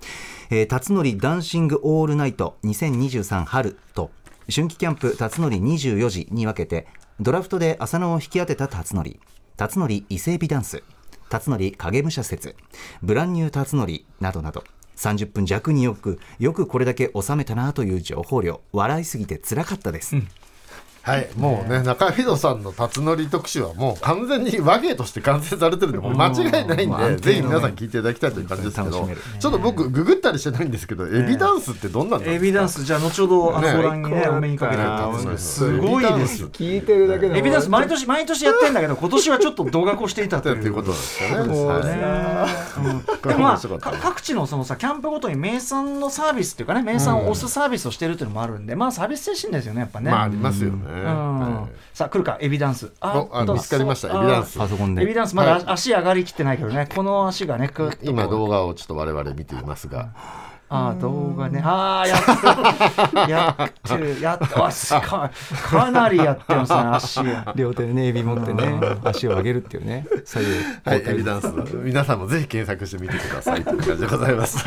[0.50, 4.10] えー、辰徳ダンシングオールナイト2023春と
[4.52, 6.86] 春季キャンプ辰徳24時に分けて
[7.20, 9.18] ドラフトで浅野を引き当てた辰徳
[9.62, 10.82] 辰徳伊勢海老ダンス
[11.28, 12.56] 辰徳影武者説
[13.00, 14.64] ブランニュー辰徳などなど。
[14.96, 18.60] 30分弱によくよくこれだけ収めたなという情報量。
[18.72, 20.28] 笑いすぎてつらかったです、うん。
[21.02, 29.08] はい、もうね、中井戸さんの辰徳特集はもう完全に和芸として完成されてるんで、もう間違いないんで、ぜひ皆さん聞いていただきたいという感じですけど、
[29.40, 32.36] ちょっと僕、ググったりしてないんですけど、エビダンスってどんなんですか？
[32.36, 35.38] エビダンス、じゃあ、後ほど、あの、ご覧にね、お目にかけて。
[35.38, 37.36] すごいです聞いてるだけで。
[37.36, 41.96] エビダンス、毎年、毎年やってんだけど、今年はちょっと動画化していたということなんですよね。
[43.24, 43.60] でもまあ、
[44.00, 50.12] 各地のそのさ、キャンプごとに名産のサービスっていうかね、名産を押すサービスをしてるっていうのもあるんで、まあ、サービス精神ですよね、やっぱね。
[50.12, 50.91] まあ、ありますよね。
[51.94, 52.92] さあ来るかエビダンス。
[53.00, 54.58] ああ見つかりましたエビダンス。
[54.58, 55.02] パソコンで。
[55.02, 56.88] エビダンスまだ足上がりきってないけどね。
[56.94, 57.70] この足がね
[58.02, 60.12] 今動画をちょっと我々見ていますが
[60.72, 61.60] ああ動画ね。
[61.64, 62.20] ああやっ
[63.10, 63.30] てる。
[63.30, 64.20] やってる。
[64.20, 65.30] やってますか
[65.70, 69.62] かなりやってますね足両手でねエビ持ってね足を上げる。
[69.62, 70.52] っていうね左右
[70.84, 74.64] はいエビダンス皆さんもぜひ検索してみてくださいという感じでございます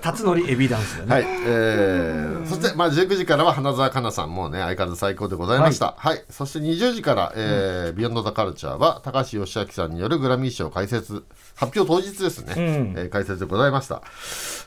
[0.00, 10.20] 辰徳エビダンスねはいえー、そしてまあ19時からは花澤香菜さんもね相変わらず最高でございましたはい、はい、そして20時から、えー、ビヨンドザカルチャーは高橋義明さんによる。
[10.20, 11.24] グラミー賞解説
[11.56, 14.02] 発表当日ですね、うん、えー、解説でございました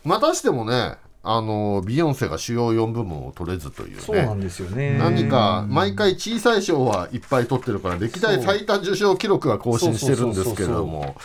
[0.04, 4.98] またしてもねあのビヨンセが主要4部門を取れずという、ね、そうなんですよね。
[4.98, 11.16] 何か毎回小さい賞はいっぱい取ってるから歴代最多受賞記録は更新してるんですけれども。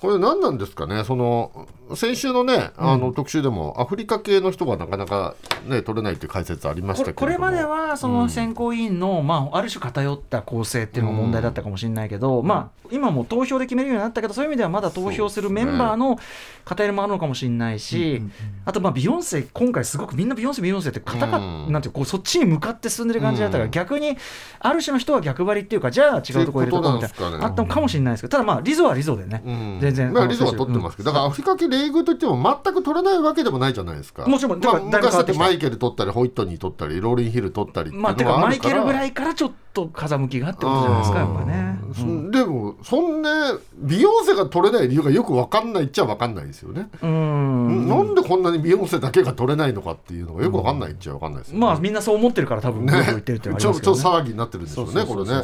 [0.00, 1.02] これ何なんですかね？
[1.02, 5.34] その先週のね、あの特集でも、アフリカ系の人がなかなか、
[5.66, 16.18] ね、取れないという解説ありましたけこれまではその選考委員の、うん、まあ、ある種偏った構成っていうのが問題だったかもしれないけど、うん、まあ、今も投票で決めるようになったけどそういう意味ではまだ投票するメンバーの
[16.64, 18.30] 偏りもあるのかもしれないし、ね、
[18.64, 24.16] あとまあビヨンセ今回すごくみんなビヨンセビヨンセってなんていうこうそっちに向かって進んでる感じだったから、逆に
[24.60, 29.42] ある種の人は逆張りっていうかじゃあ違うところ入れとこうみたいな、ね、あったのかもしれないですけどただまあリゾはリゾでね、
[29.80, 34.26] 全然、まあ、リゾは取ってますけど、だからアフリカ系レーグといっても全く取れないわけでもないじゃないですか。
[34.26, 41.78] もちろん、まあ、昔だってマイケル取ったり、ホイットニー取ったり、ローリンヒル取ったりまあ、てかマイケルぐらいからちょっと風向きがってことじゃないですか、やっぱね。
[42.00, 46.88] うん、でも、そんな、ビヨンセが取れない理由がよく分かんないっちゃ分かんないですよね。
[47.02, 47.88] うん。
[47.88, 55.42] なんでこんなにビヨンセだけが取れないのかっていうのがよく分かんないっちゃ分かんないですよ、ね、まあ、みんなそう思ってるから、多分、ね、言ってるってちょっと騒ぎになってるんですよね、これね。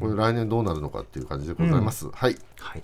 [0.00, 2.08] これ来年どうなるのかっていう感じでございます。
[2.12, 2.36] はい。
[2.58, 2.82] はい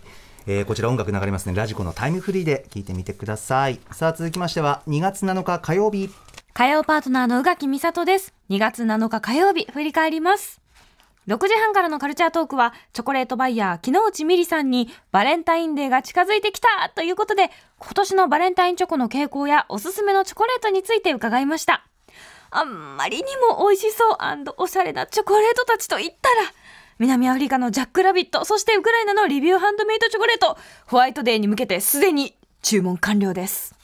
[0.51, 1.55] えー、こちら音楽流れますね。
[1.55, 3.79] ラジコのタイムフリーで聞いてみてください。
[3.93, 6.09] さあ続きましては2月7日火曜日。
[6.55, 8.33] 火曜パートナーの宇垣美里です。
[8.49, 10.63] 2月7日火曜日振り返ります。
[11.27, 21.85] 6時半からのカルチャートークはチョコレートバイヤー木之内美里さんにバレンタインデーが近づいてきたということで今年のバレンタインチョコの傾向やおすすめのチョコレートについて伺いました。
[22.51, 24.17] あんまりにも美味しそう
[24.57, 26.37] おしゃれなチョコレートたちと言ったら
[26.99, 33.77] 南アフリカのジャック・ラビット、そしてウクライナのリビューハンドメイドチョコレート、ホワイトデーに向けてすでに注文完了です。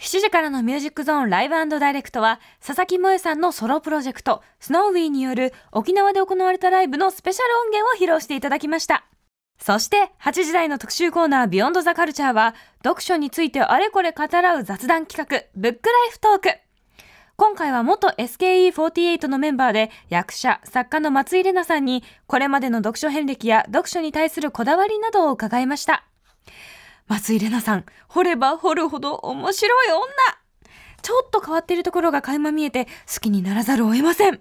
[0.00, 9.04] 7時からのミュージックゾーンライブダイレクトは、佐々木萌さんのソロプロジェクト、スノーウィーによる沖縄で行われたライブのスペシャル音源を披露していただきました。
[9.60, 16.58] そして、8時台の特集コーナービヨンドザカルチャーは、読書についてあれこれ語らう雑談企画、ブックライフトーク。
[17.42, 26.04] 今回は元 SKE48 のメンバーで役者、作家の松井玲奈さんにこれまでの読書遍歴や読書に対するこだわりなどを伺いました。
[27.08, 30.04] 松井玲奈さん、掘れば掘るほど面白い女
[31.02, 34.40] ちょっと変わっているところが垣間見えて好きにならざるを得ません。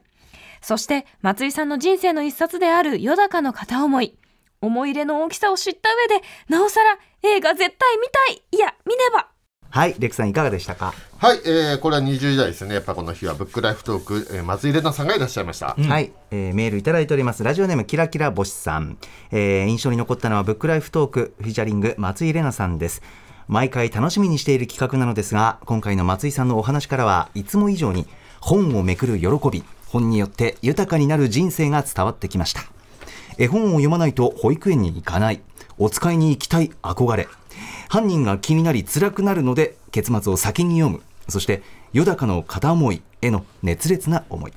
[0.61, 4.15] そして松井さんの人生の一冊であるよだかの片思い
[4.61, 9.31] 思い入れの大きさを知った上でなおさら映画絶対見たいいや見ねば
[9.71, 12.73] はいレクさんいかがでしたか、はい、えー、これは20代ですね。
[12.75, 15.75] やっぱこの日はブックライフトーク、えー、松井玲奈さんがいらっしゃいました。
[15.77, 17.41] はい、えーメールいただいております。
[17.41, 18.97] ラジオネームキラキラ星さん、
[19.31, 23.01] えー印象に残ったのはブックライフトークフィーチャリング松井玲奈さんです。
[23.47, 28.07] 毎回楽しみにしている企画なのですが今回の松井さんのお話からはいつも以上に
[28.41, 32.61] 本をめくる喜び本によって豊かになる人生が伝わってきました。
[33.37, 35.41] 絵本を読まないと保育園に行かない。
[35.77, 37.27] お使いに行きたい憧れ
[37.91, 41.03] 犯人が気になり辛くなるので結末を先に読む。
[41.27, 44.53] そしてよだかの片思いへの熱烈な思い。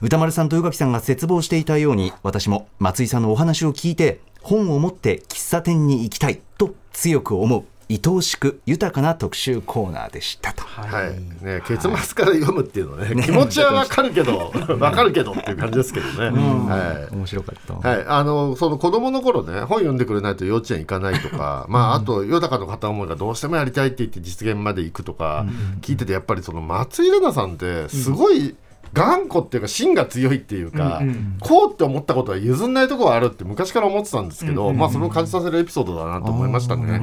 [0.00, 7.64] 歌丸さんと宇垣さんが絶望していたように私も松井さんのお話を聞いて本を持って喫茶店に行きたいと強く思う。
[7.90, 10.62] 愛おしく豊かな特集コーナーでしたと。
[10.62, 16.26] はい、ね、結末から読むっていうのね、気持ちはわかるけど、 わかるけどっていう感じですけどね。
[16.68, 17.14] はい。
[17.14, 17.88] 面白かった。
[17.88, 25.46] はい、あのその子供の頃ね本読んでくれないと幼稚園行かないとか、まあ、あとよだかの片思いがどうしてもやりたいって言って実現まで行くとか、
[25.80, 28.54] 聞いててやっぱりその松井玲奈さんってすごい
[28.92, 31.02] 頑固っていうか芯が強いっていうか、
[31.40, 37.00] こうって思ったことは譲んないところはあるって昔から思ってたんですけど、まあ、それを感じさせるエピソードだなと思いましたね。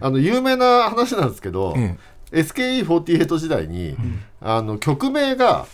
[0.00, 1.96] あの有名な話なんですけど、え
[2.32, 3.96] SKE48 時代に、
[4.40, 5.66] あの曲名が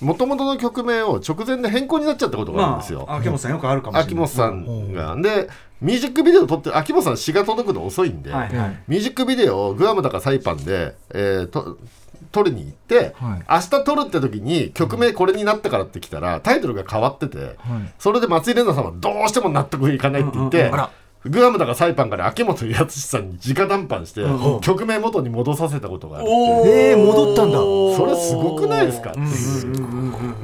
[0.00, 3.04] もともとの曲名を直前で変更になっちゃったことがあるんですよ。
[3.08, 4.06] まあ、秋元さんよくあるかもしれない。
[4.06, 5.16] 秋元さんが。
[5.16, 5.48] で
[5.80, 8.78] ミュージックビデオ撮って秋元さん詩が届くの遅いんで、はいはい。
[8.88, 11.78] ミュージックビデオをグアムだかサイパンで、えーと
[12.30, 13.44] 撮りに行って、はい。
[13.48, 17.56] 明日撮るって時に曲名これになったからって来たらタイトルが変わってて、
[17.98, 20.70] それで松井玲奈さんはどうしても納得いかないって言って、
[21.24, 24.22] グアムだかサイパンから秋元康さんに直談判して、
[24.62, 27.58] 曲名元に戻させたことがあるってえー、戻ったんだ。
[27.58, 29.88] それすごくないですかっていう。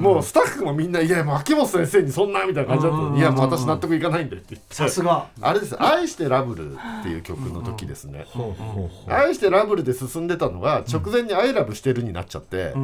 [0.01, 3.11] もうスタッフもみんな「いやもう秋元先生にそんな」みたいな感じだったの。
[3.11, 4.75] に「いやもう私納得いかないんで」って言って。
[4.75, 5.27] さすが。
[5.41, 8.27] あれです「愛してラブル」っていう曲の時ですね
[9.09, 12.75] 「愛してラブル」で進んでたのが直前に「アイラブしてる」になっちゃって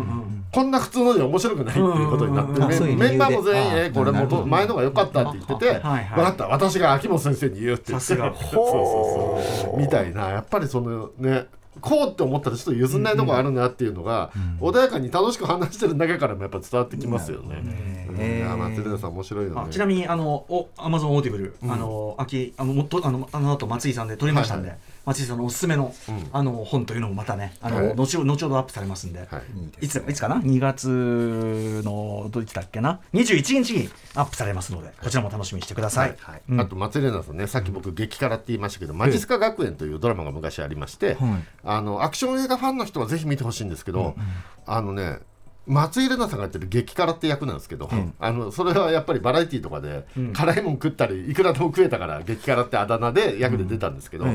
[0.53, 2.53] こんな普通のじゃ面白くないっていうことになって
[2.95, 6.47] メンバーも全員あえこれ前のが良かったって言ってて分はいはいかった。
[6.49, 8.35] 私が秋元先生に言うってさすが。
[8.37, 9.81] そうそうそう。
[9.81, 10.29] みたいな。
[10.31, 11.47] やっぱりそのね
[11.81, 17.63] こうって思ったらちょっと譲んないとこあるなっていうのが、穏やかに楽しく話してる中からもやっぱ伝わってきますよね。
[17.65, 19.61] うんいや松井さん面白いよね。
[19.61, 26.29] あちなみにあのおアマゾンオーディブル、あの秋あのもっとあのあの後松井さんで撮りましたんで、はい松井さんのおすすめの、うん。
[26.33, 27.95] あの本というのもまたねあの、はい。
[27.95, 29.39] 後ほ後ほどアップされますんで、は
[29.81, 29.87] い。
[29.87, 36.17] いついつかな？2月のどいつだっけな？21日にアップされますのでこちらも楽しみにしてください。
[36.21, 36.61] はいうん。
[36.61, 41.17] あと松井玲奈さんねさっき僕激辛って言いましたけど「マジスカ学園」というドラマが昔ありまして、
[41.65, 44.15] あのアクション映画ファンの人はぜひ見てほしいんですけど、
[44.67, 45.19] あのね
[45.67, 54.27] 松井玲奈さんがやってる激辛って役なんですけど、あのそれはやっぱりバラエティーとかで、辛いもん食ったりいくらでも食えたから激辛ってあだ名で役で出たんですけど、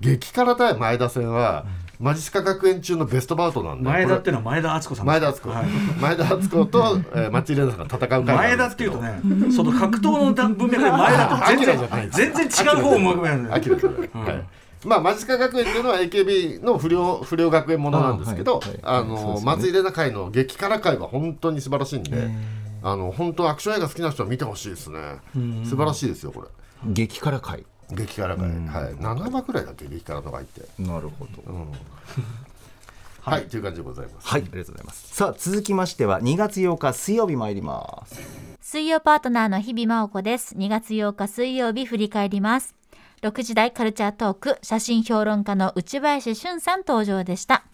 [0.00, 1.64] 激辛対前田戦は、
[2.02, 5.66] マジスカ学園中のベストバウトなんで前田っこていうのは前田敦子されん前田敦子、はい。
[6.00, 9.20] 前田敦子と、 えー、松井玲奈さんが戦う会前田っていうとね、
[9.54, 14.44] その格闘の文脈で前田と全然全然違う方を向くやアキラじゃない、はい
[14.84, 18.60] まあ、マジスカ学園っていうのは AKB の不良不良学園ものなんですけど、
[19.42, 22.30] 松井玲奈会の激辛会は本当に素晴らしいんで、
[22.82, 24.98] あの本当アクション映画好きな人は見てほしいですね。
[25.64, 26.48] 素晴らしいですよこれ。
[26.92, 27.64] 激辛会。
[27.90, 30.62] 激辛会、はい、7話くらいだっけ激辛の会って。
[30.78, 31.42] なるほど。
[33.20, 34.26] はい、という感じでございます。
[34.26, 35.14] はい、ありがとうございます。
[35.14, 38.20] さあ、続きましては2月8日水曜日参ります。
[38.60, 40.56] 水曜パートナーの日々真央子です。
[40.56, 42.81] 2月8日水曜日振り返ります。
[43.22, 47.64] 6時台カルチャートーク、写真評論家の内林俊さん登場でした。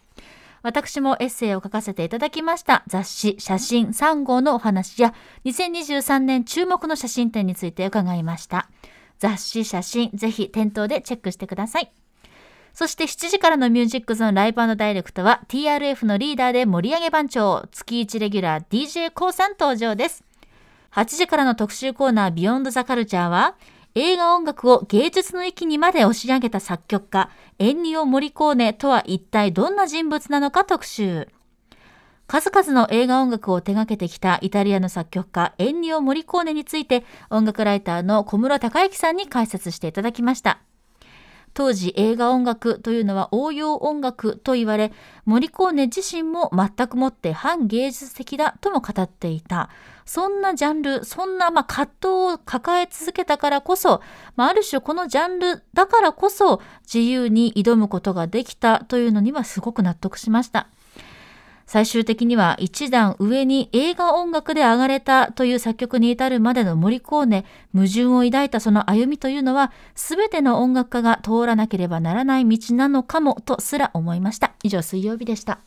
[0.62, 8.68] 私もエッセイを書かせていただきました雑誌写真3号のお話や2023年注目の写真展について伺いました。
[9.18, 11.90] 雑誌写真ぜひ店頭でチェックしてください。
[12.74, 20.24] そして7時からのミュージックゾーンライブダイレクトは TRF のリーダーで盛り上げ番長月1レギュラー DJ コ o さん登場です。
[20.92, 23.56] 8時からの特集コーナービヨンドザカルチャーは
[23.94, 31.28] 映画音楽を芸術の域にまで押し上げた作曲家エンニオ・モリコーネとは一体どんな人物なのか特集。
[32.26, 40.60] 数々の映画音楽を手掛けてきたイタリアの作曲家エンニオ・モリコーネについて音楽ライターの小室孝之さんに解説していただきました。
[41.54, 44.92] 当時映画音楽というのは応用音楽と言われ
[45.24, 49.70] モリコーネ自身も全くもって反芸術的だとも語っていた
[50.08, 54.00] そんなジャンルそんなま葛藤を抱え続けたからこそ、
[54.36, 60.68] まあ、ある種このジャンルだからこそ自由に挑むことができたというのにはすごく納得しました
[61.66, 67.44] 最終的には一段上に映画音楽で上がれたという作曲に至るまでのモリコーネ、
[67.74, 74.52] 矛盾を抱いたその歩みというのは、すべての音楽家が通らなければならない道なのかもとすら思いました。
[74.62, 75.58] 以上、水曜日でした。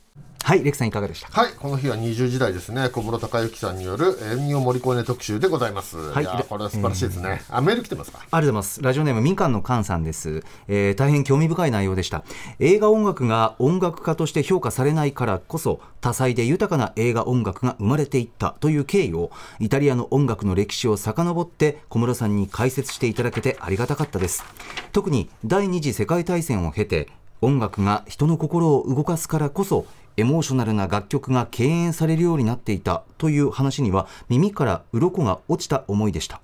[0.43, 1.41] はいレクさんいかがでしたか？
[1.41, 2.89] はい、この日は20時代ですね。
[2.89, 5.97] 小室孝之さんによる演技を盛り込んで特集でございます。
[5.97, 7.41] はいいやこれは素晴らしいですね。
[7.49, 8.17] あ、メール来てますか？
[8.19, 8.81] ありがとうございます。
[8.81, 12.25] ラジオネーム民間の菅さんです、えー大変興味深い内容でした。
[12.59, 24.43] 映画音楽が音楽家として評価されないからこそ、多彩で豊かな映画音楽が生まれていったという経緯を、イタリアの音楽の歴史を遡って小室さんに解説していただけてありがたかったです。
[24.91, 27.07] 特に第二次世界大戦を経て、
[27.41, 36.41] 音楽が人の心を動かすからこそエモーショナルな楽曲が敬遠されるようになっていたという話には耳から鱗が落ちた思いでした。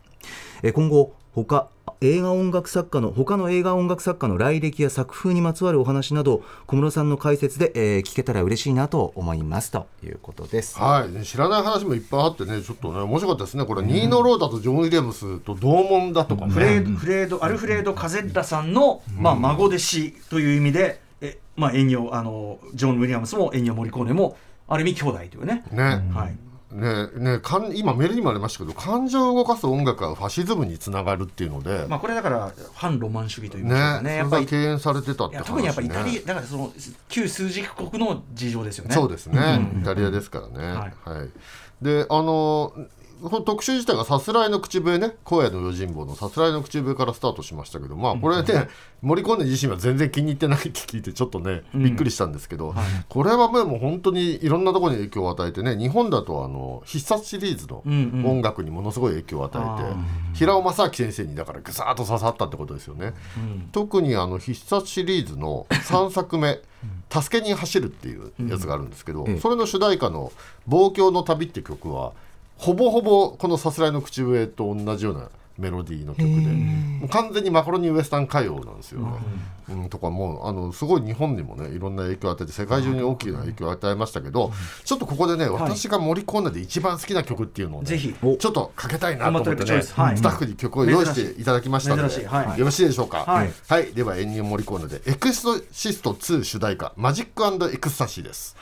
[0.74, 1.68] 今後他
[2.02, 10.78] 映画音楽作家の他の映画音楽作家の来歴や作風にまつわるお話など小室さんの解説で、えー聞けたら嬉しいなと思いますということです。
[10.80, 13.66] はい、知らない話もいっぱいあってね、ちょっとね、面白かったですね。
[13.66, 16.52] これ、ニーノ・ローダとジョン・ウィリアムスと同門だとかね。
[16.52, 25.64] フレードフレードアルフレード・カゼッラさんの、まあ、孫弟子という意味で、えまあ、演技をあのジョン・ウィリアムスも演技をモリコーネもある意味兄弟というね。
[25.72, 25.84] ね。
[26.14, 34.10] はいねねかん今メールにもありましたけど感情を動かす音楽がファシズムにつながるっていうので、まあ、これだから反ロマン主義というねかね。
[34.10, 36.74] ねやっぱり敬遠されてたって話、ね、特にやっぱイタリアだからその
[37.08, 38.96] 旧枢軸国の事情ですよね。
[38.96, 41.30] そうですね、イタリアですからね、はい。
[41.82, 42.74] であの
[43.22, 45.16] この特集自体がさすらいの口笛ね。
[45.26, 48.70] 荒野の用心棒のさすらいの口笛からスタートしましたけどまあこれね、
[49.02, 52.76] 森コンネ自身は全然気に入ってないって聞いてちょっとねびっくりしたんですけど、
[53.10, 57.84] これはもう本当にいろんなところに影響を与えてね日本だとあの必殺シリーズの
[58.30, 63.14] 音楽にものすごい影響を与えて、平尾正明先生にだからぐさーっと刺さったってことですよね。
[63.72, 66.62] 特にあの必殺シリーズの3作目
[67.10, 70.32] 「助けに走る」っていうやつがあるんですけど、それの主題歌の
[70.68, 72.14] 「望郷の旅」って曲は
[72.58, 76.28] ほぼほぼこのさすらいの口笛と同じようなメロディーの曲で。
[77.00, 79.02] もう完全にマカロニウエスタン歌謡なんですよ。
[79.02, 79.08] ね。
[79.70, 84.52] うん、とかもうあのすごい日本にもねいろんな影響を与えて世界中に大きな影響を与えましたけど、
[84.86, 88.14] ちょっとここでね私がモリコーネで一番好きな曲っていうのをね、ぜひ。
[88.14, 90.18] ちょっとかけたいなと思ってね、はい。
[90.18, 92.60] スタッフに曲を用意していただきましたので、はい。
[92.60, 93.26] よろしいでしょうか？
[93.26, 93.52] はい。
[93.68, 97.44] はい、ではエンニオ・モリコーネでエクソシスト2主題歌マジック
[97.74, 98.56] エクスタシーです。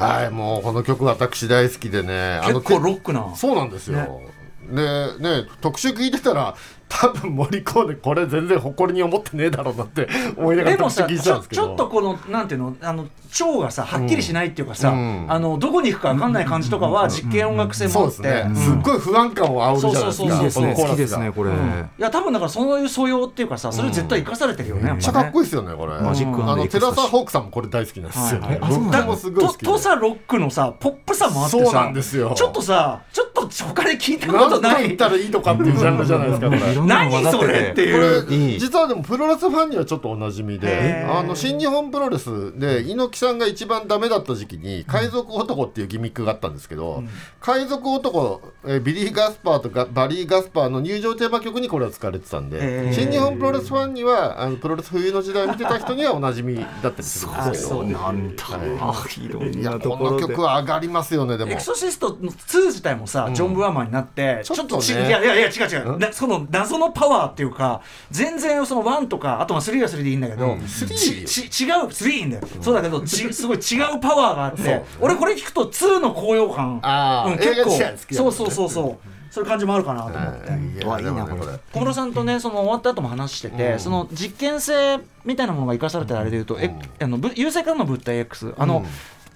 [0.00, 3.34] はい、もうこの曲私大好きでね、結構ロックな。
[3.36, 4.22] そうなんですよ。
[4.68, 6.54] ねね特集聞いてたら
[6.90, 11.62] 多分盛り込んでこれ全然誇りに思ってねえだろうなって思いながらでもさ特集聞いてちょたんですけど。
[11.62, 15.26] ちょっとこのなんていうのあの腸がさはっきりしないっていうかさ、うん。
[15.28, 20.24] あのどこに行くか分かんない感じとかは実験音楽性もあって、ですっごい不安感を煽るじゃないですか。
[20.24, 20.64] そうそうそうそう。
[20.64, 21.54] このコーラスが好きですねこれ、い
[21.98, 26.00] や多分だからそういう素養っていうかさそれ絶対生かされてるよね、やめっちゃかっねこいいですよねこれ。
[26.00, 28.72] マジックあのテラサ・ホークさんもこれ大好きなんですよね、はいはい。
[28.72, 29.66] 僕もすごい好きで。
[29.66, 32.34] ととさロックのさポップさもあってさそうなんですよ。
[32.34, 34.94] ちょっとさちょっと他で聞いたことない。
[34.94, 36.60] ったらいいのかっていうジャンルじゃないですかこれ。
[36.60, 37.46] いろんなの混ざってて。
[37.46, 37.98] 何それってこ
[38.34, 41.06] いう実はでもプロレスファンにはちょっとおなじみで。
[41.08, 47.02] あの新日本プロレスで猪木さんが一番ダメだった時期に海賊男っていうギミックがあったんですけど、
[47.40, 57.82] 海賊男えービリー・ガスパーとかバリー・ガスパーの入場テーマ曲にこれは使われてたんで、新日本プロレスファンにはあのプロレス冬の時代を見てた人にはおなじみだったりするんですけど。
[57.84, 59.28] なんだ、い。
[59.28, 61.52] ろんいやこのなところで曲は上がりますよねでも。
[61.52, 65.98] エクソシストの2自体もさ、ジョン・ブアマンになってちょっとちょっとね違ういやいやいや違う違う。
[65.98, 70.58] なその謎のパワーっていうか全然その1とかあとは3は3でいいんだけど、うん。
[70.60, 77.70] 3ちち違う3いいんだよ、そうだけどちすごい違うパワーがあって俺これ聞くと2の高揚感あーうん、結構
[78.14, 79.10] そうそうそうそう。
[79.30, 80.48] そういう感じもあるかなと思って。
[80.48, 81.38] いやでもね。
[81.38, 81.52] これ。
[81.72, 88.86] 小室さんとねその終わった後も話してて、その実験性みたいなものが生かされてるあれでいうと、えあのぶ優勢からの物体 X あの、うん。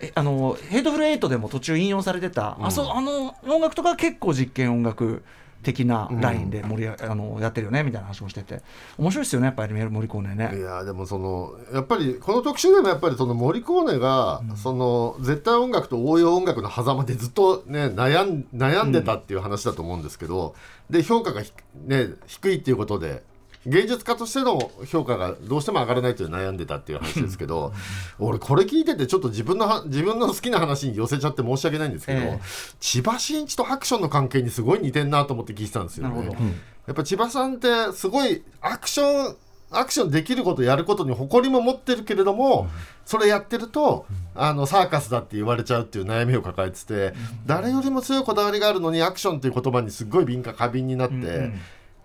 [0.01, 5.23] えあのヘイトフルエイトでも途中引用されてた、あそあの音楽とか結構実験音楽
[5.65, 8.63] 的なラインで盛りああのやってるよねみたいな話をしてて。
[8.97, 10.61] 面白いですよねやっぱりメール盛り込んでいね。
[10.61, 20.55] やでもそのやっぱりこの特集でもやっぱりそのモリコーネが、その絶対音楽と応用音楽の狭間でずっとね悩ん悩んでたっていう話だと思うんですけど、
[20.91, 21.53] で評価がひ
[21.87, 23.23] ね低いっていうことで
[23.67, 27.73] 芸術家としての評価がどうしても上がらないという悩んでたっていう話ですけど
[28.19, 32.41] 俺これ聞いててちょっと自分のは自分の好きな話に寄せちゃって申し訳ないんですけど、ええ。
[32.81, 36.37] 千葉真一とアクションの関係にすごい似てんなと思って聞いてたんですよね。
[36.87, 39.37] やっぱ千葉さんってすごいアクション
[39.71, 42.69] アクションできることやることに誇りも持ってるけれども、
[43.05, 47.15] それやってるとあのサーカスだって言われちゃうっていう悩みを抱えてて、
[47.47, 51.53] 誰よりも強いこだわりがあるのにアクションっていう言葉にすごい敏感過敏になって、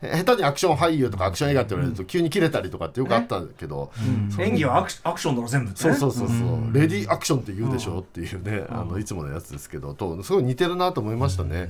[0.02, 3.92] 下手にアクション俳優とかアクション映画って言われると急に切れたりとかってよくあったけど、
[4.40, 5.94] 演技はアクシアクションだろ全部ってね。
[5.96, 11.70] そうそうそうそう、レディーアクションって言うでしょっていうね、あのいつものやつですけどとすごい似てるなと思いましたね、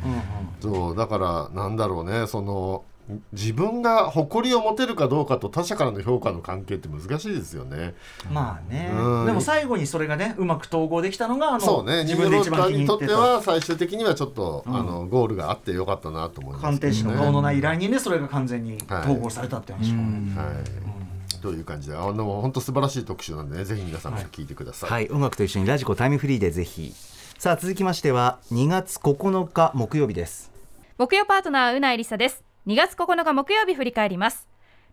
[0.60, 2.84] そうだからなんだろうねその
[3.34, 7.96] 自分が誇りを持てるかどうかと他者からの評価の関係って難しいですよね。
[8.32, 8.92] まあね。
[8.94, 9.26] うん。
[9.26, 14.76] でも最後にそれがねうまく統合できたのがあのそうね、自自分で一番気にとっては最終的にはちょっと、うん。
[14.76, 20.36] あのゴールがあってよかったなと思います鑑定士の顔のない依頼人でそれが完全にはい統合されたって話もね。
[20.36, 24.90] はい、という感じであの本当素晴らしい特集なんでねぜひ皆さんも聞いてください。
[24.90, 26.94] はい、音楽と一緒にラジコタイムフリーでぜひ。
[27.38, 30.52] さあ続きましては2月9日木曜日です。
[30.98, 34.48] 木曜パートナーうないりさです2月9日木曜日振り返ります。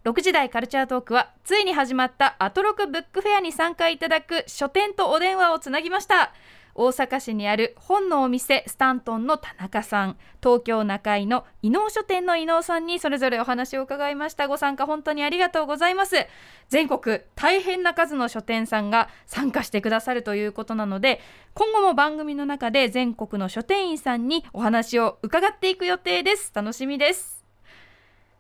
[0.05, 6.33] 6時台カルチャートークはついに始まったアトロクブックフェアに参加いただく書店とお電話をつなぎました。
[6.75, 10.17] 大阪市にある本のお店スタントンの田中さん。
[10.43, 14.49] 東京中井の伊能書店の伊能さんにそれぞれお話を伺いました。
[14.49, 16.27] ご参加本当にありがとうございます。
[16.71, 21.21] 全国大変な数の書店さんが参加してくださるということなので
[21.53, 26.53] 今後も番組の中で全国の書店員さんにお話を伺っていく予定です。
[26.55, 27.36] 楽しみです。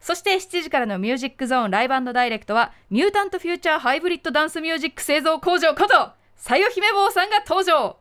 [0.00, 7.96] そして7時からのミュージックゾーンライブダイレクトはミュータントフューチャーハイブリッドダンスミュージック製造工場ことさよ姫坊さんが登場。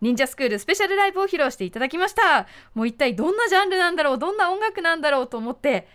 [0.00, 2.46] 忍者スクールスペシャルライブを披露していただきました。
[2.74, 5.88] もう一体どんなジャンルなんだろうどんな音楽なんだろうと思って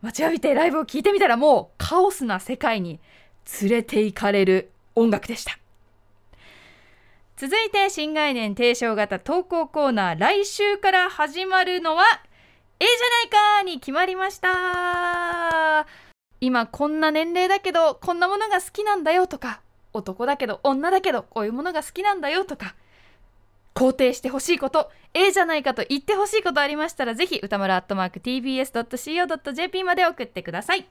[0.00, 3.00] 待ちわびてライブを聞いてみたらもうカオスな世界に
[3.60, 5.58] 連れて行かれる音楽でした。
[7.36, 12.04] 続いて新概念提唱型投稿コーナー来週から始まるのは
[12.82, 15.86] ええじゃないかに決まりました。
[16.40, 19.60] 今こんな年齢だけどこんなものが好きなんだよとか
[19.92, 22.74] 男だけど女だけどこういうものが好きなんだよとか
[23.76, 30.88] 肯定してほしいことええじゃないかと言ってほしいことありましたらぜひ歌丸 TBS.CO.JP まで送ってください。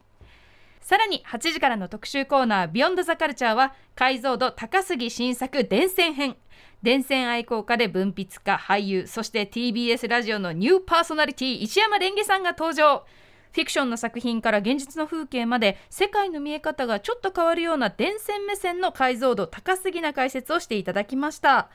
[0.79, 6.37] さらに8時からの特集コーナー「ビヨンドザカルチャーは解像度高杉新作伝線編。
[6.83, 13.05] 伝線愛好家で文筆家俳優そして TBS ラジオのニューパーソナリティ石山レンゲさんが登場。
[13.51, 21.69] フィクションの作品から現実の風景まで世界の見え方がちょっと変わるような伝線目線の解像度高すぎな解説をしていただきました。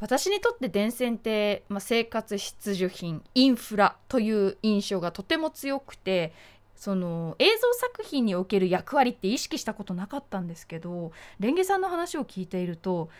[0.00, 6.32] 私にとって電線って、まあ、生活必需品インフラという印象がとても強くて
[6.74, 13.10] その映像作品における役割って意識したことなかったんですけどレンゲさんの話を聞いていると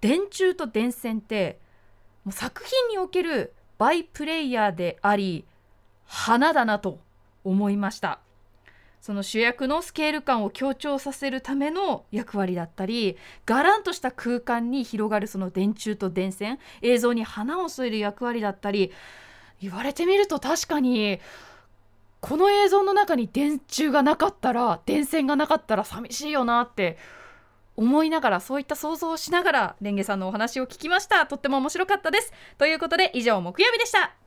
[0.00, 1.58] 電柱と電線って
[2.24, 5.44] もう作品におけるバイプレイヤーであり
[6.06, 6.98] 花だなと
[7.44, 8.20] 思いました。
[9.00, 18.92] その主役のスケール感を強調させるための役割だったりがらんとした空間に広がるその電柱と電線映像に花を添える役割だったり
[19.62, 21.18] 言われてみると確かに
[22.20, 26.98] この映像の中に電柱がなかったら電線がなかったら寂しいよなって
[27.80, 31.24] 思いながらそういった想像をしながらレンゲさんのお話を聞きました。
[31.24, 32.30] とっても面白かったです。
[32.58, 34.19] ということで以上木曜日でした。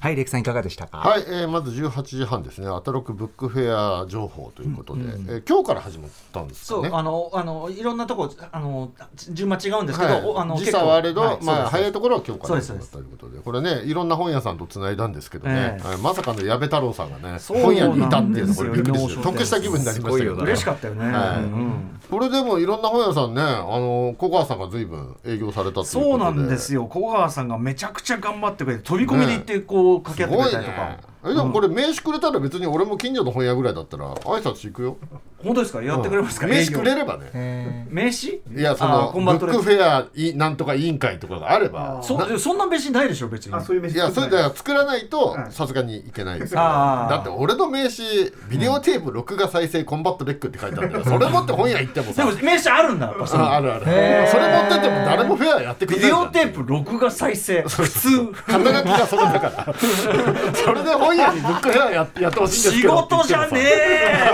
[0.00, 0.98] はいレクさんいかがでしたか？
[0.98, 6.88] はい、えーまず18時半ですね、アトロクブックフェア情報ということで、えー今日から始まったんですかね？
[6.88, 10.24] そうあのあのいろんなとこあの順番違うんですけど、はい。
[10.24, 11.68] おあの時差はあれど、はいそうです。
[11.70, 15.86] 早いところは今日から始まったということで、これね、いろんな本屋さんとつないだんですけどね、ええ。
[15.86, 21.42] はいまさかの矢部太郎さんがね、本屋にいたっていうのこれびっくりして、伊能商店得した気分になりましたけど、すごいよ嬉しかったよね、はい。
[21.42, 22.00] うん。
[22.10, 26.86] これでもいろんな本屋さんね、あの小川さんが随分営業されたということで、そうなんですよ。
[26.86, 34.96] 小川さんがめちゃくちゃ頑張ってくれて飛び込みで行ってこう掛け合ってくれたりとか、えでもこれ名刺くれたら別に俺も近所の本屋ぐらいだったら挨拶行くよ。
[35.42, 35.82] 本当ですか？
[35.82, 37.86] やってくれますか、名刺くれるればね。
[37.90, 38.40] 名刺？
[38.54, 42.02] いやそあのブーコンバットレックフェアいなんとか委員会とかがあれば。
[42.02, 43.60] そんな名刺ないでしょ別に。
[43.62, 45.30] そういう飯いやそれでは作らないと。
[45.30, 45.52] はい。
[45.52, 51.04] さすがにいけないですよだって俺の名刺ビデオテープ録画再生コンバットレックって書いてあるんだよ。
[51.04, 53.84] それ持って本屋行ってもでさも名刺あるんだやっぱああるある。
[53.84, 57.62] それ持ってっても誰もフェアやってくれないビデオテープ録画再生。
[57.62, 62.96] 普通肩書きがそれだからそれで本屋にブックフェアやってやってほしいんです仕けど。
[63.02, 64.30] 事じゃねえ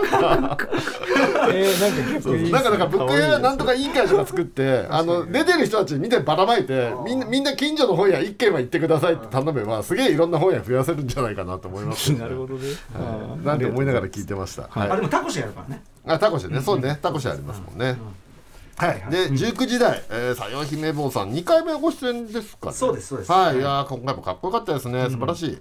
[0.00, 0.66] ー、なんか
[2.14, 14.90] 結構いいなんかだからブックフェアなんとか委員会とか作ってあの出てる人たちみんなでばらまいてみんなみんな近所の本屋一軒は行ってくださいって頼めばすげえいろんな本屋増やせるんじゃないかなと思います、ね、なるほどね、はい、なんて思いながら聞いてました、はい。
[14.90, 15.82] あでもタコシやるからね。
[16.04, 16.98] あタコシね、そうね。
[17.00, 17.96] タコシありますもんね、
[18.76, 19.00] はい。
[19.00, 21.32] はいで、19時台、えー、さよ姫坊さん。
[21.32, 22.72] 2回目のご出演ですかね。
[22.72, 23.32] そうですそうです。
[23.32, 23.60] はい、い。
[23.60, 25.08] やー今回もかっこよかったですね。
[25.10, 25.58] 素晴らしい、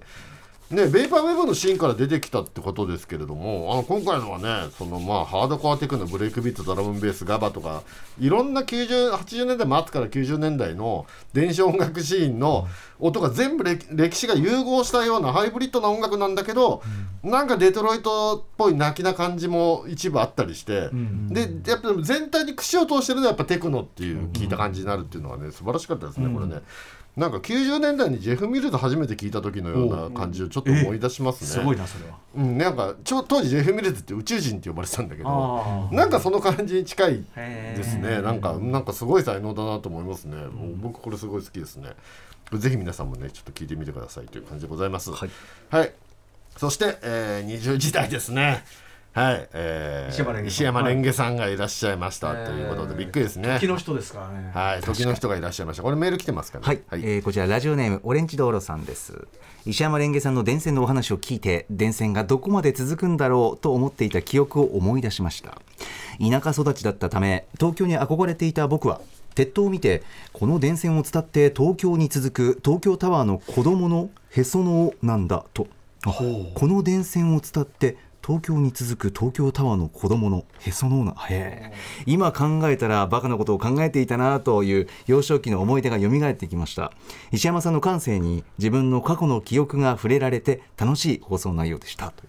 [0.71, 7.83] ね、ベイパーウェブのシーンから出てきたってことですけれどもあの今回のはねその、まあ、ハードコアテクノブレイクビートドラムベースガバとか
[8.19, 12.67] いろんな9080年代末から90年代の電子音楽シーンの
[13.01, 16.83] 音が全部歴歴史が融合したようなハイブリッドな音楽なんだけど、
[17.23, 20.91] なんかデトロイトっぽい泣きな感じも一部あったりして、
[21.29, 26.61] でやっぱ全体に串を通してるのはやっぱテクノっていう聞いた感じになるっていうのはね素晴らしかったですね、これね。
[27.17, 31.47] なんか90年代にジェフ・ミルズ初めて聞いた時のような感じをちょっと思い出しますね。
[31.47, 32.17] すごいなそれは。
[32.35, 38.21] うん、なんかちょ当時ジェフ・ミルズって宇宙人って呼ばれてたんだけどなんかその感じに近いですね。
[38.21, 41.89] なんかなんかすごい才能だなと思いますね、もう僕これすごい好きですね。
[42.53, 45.11] ぜひ皆さんもねちょっと聞いてみてくださいという感じでございます。
[45.11, 45.29] はい、
[46.57, 48.63] そして、えー、20時代ですね
[49.13, 50.53] はい、えー石山レンゲさん。
[50.53, 53.59] 石山レンゲさんがいらっしゃいました、ということでびっくりですね。
[53.59, 54.51] 時の人ですからね。
[54.53, 55.83] はい時の人がいらっしゃいました。
[55.83, 56.63] これメール来てますかね？
[56.65, 59.27] はい、えーこちらラジオネームオレンジ道路さんです。
[59.65, 65.57] 石山レンゲさんの電線のお話を聞いて電線がどこまで続くんだろうと思っていた記憶を思い出しました。
[66.19, 69.01] 田舎育ちだったため東京に憧れていた僕は
[69.35, 75.67] 鉄塔を見てこの電線を伝って東京に続く東京タワーの子供のへその緒なんだと。
[76.03, 77.97] あこの電線を伝って
[78.31, 81.73] 東京に続く東京タワーの子供のへその女へえ。
[82.05, 86.93] 今考えたらバカなことを考えていたなという幼少期の思い出が蘇ってきました。
[87.33, 92.11] 石山さんの感性に自分の過去の記憶が触れられて楽しい放送内容でした。
[92.11, 92.23] と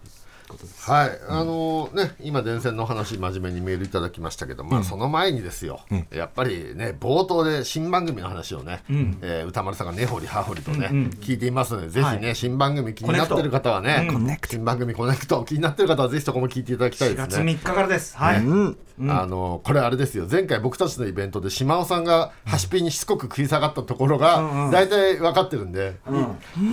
[0.47, 0.89] ことです。
[0.89, 6.07] はい、あのね、今、電線の話、真面目にメールいただきましたけど、まあ、その前にですよ、うん。
[6.11, 8.83] やっぱりね、冒頭で新番組の話をね、
[9.21, 10.87] えー歌丸さんが根掘り葉掘りとね、
[11.21, 17.51] 聞いていますので、ぜひね、新番組気になってる方はね、コネクト新番組コネクト気になってる方は、ぜひそこも聞いていただきたい4月ですね。
[17.53, 18.17] 3日からです。
[18.17, 18.77] はい、うん。
[19.09, 20.27] あのこれあれですよ。
[20.29, 25.95] 前回僕たちのイベントで島尾さんがハシピにしつこく食い下がったところが大体分かってるんで、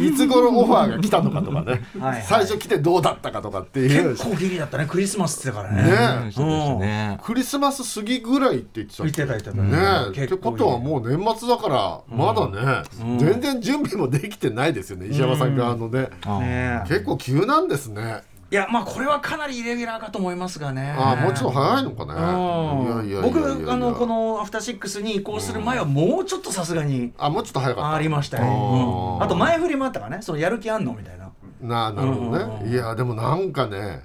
[0.00, 1.82] いつ頃オファーが来たのかとかね。
[1.98, 2.22] はいはい。
[2.22, 4.10] 最初来てどうだったかとかっていう。
[4.10, 4.86] 結構ギリだったね。
[4.86, 6.32] クリスマスってからね。
[6.78, 7.18] ね。
[7.22, 9.56] クリスマス過ぎぐらいって言ってた言ってた言ってた。
[9.56, 10.12] ね。
[10.16, 12.82] えってことはもう年末だからまだね、
[13.18, 16.08] 全然準備もできてないですよね石山さん側のね、
[16.40, 16.82] ね。
[16.88, 18.22] 結構急なんですね。
[18.50, 20.92] いやまあこれはかなりイレギュラーかと思いますがね。
[20.98, 27.94] ああもうちょっと早いのかね、僕あのこの「アフターシックスに移行する前はもうちょっとさすがにあもうちょっと早かった。
[27.94, 30.22] ありましたよ、あと前振りもあったからね。
[30.22, 31.29] そのやる気あんのみたいな
[31.60, 32.72] なあなるほどね、うんうんうん。
[32.72, 34.02] いやでもなんかね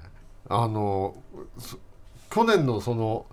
[0.48, 1.14] あの
[1.58, 1.78] そ
[2.30, 3.26] 去年のその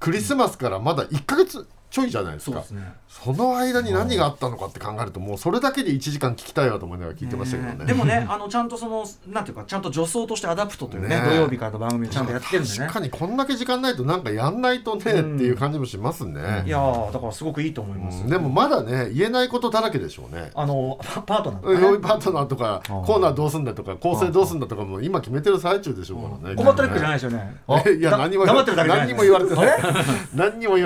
[0.00, 2.62] クリスマスからまだ1か月ちょいじゃないですか。
[2.62, 2.94] そね
[3.32, 7.86] の間に何があったのかって考えるともうそれだけで1時間聞きたいわと思いながら聞いてましたけどね。
[7.86, 11.30] でもねあのちゃんとそのなんていうかちゃんと助走としてアダプトというねね。
[11.30, 12.78] 土曜日からの番組をちゃんとやってるんでね。
[12.78, 15.10] 確かにこんだけ時間ないとなんかやんないとね、って
[15.44, 16.40] いう感じもしますね。
[16.66, 18.30] い、やーだからすごくいいと思います、うん。
[18.30, 20.50] でもまだね言えないことだらけでしょうね。
[20.54, 26.56] あのパパートナーと曜日パートナーとかコーナーどうすんだとか構成どうすんだとかも今決めてる最中でしょうからね。
[26.56, 27.56] コンバットレックじゃないですよね。
[27.86, 28.88] え いやだ何も言われてない。
[28.88, 29.38] 何にも言わ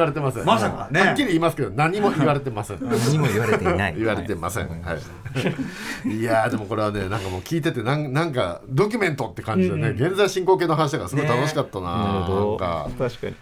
[0.06, 0.44] れてません。
[0.44, 1.00] まさかね。
[1.00, 2.78] はっきり言いますけど何も言われてません。
[2.82, 3.94] 何も言われていない。
[3.98, 4.68] 言われてません。
[4.68, 6.10] はい。
[6.10, 6.22] い。
[6.22, 11.86] やーでもこれはねなんかもう聞いててなんなんかドキュメントって感じでね、現在進行形の話だからすごい楽しかったな。
[11.86, 12.88] なんか。
[12.98, 13.34] 確かに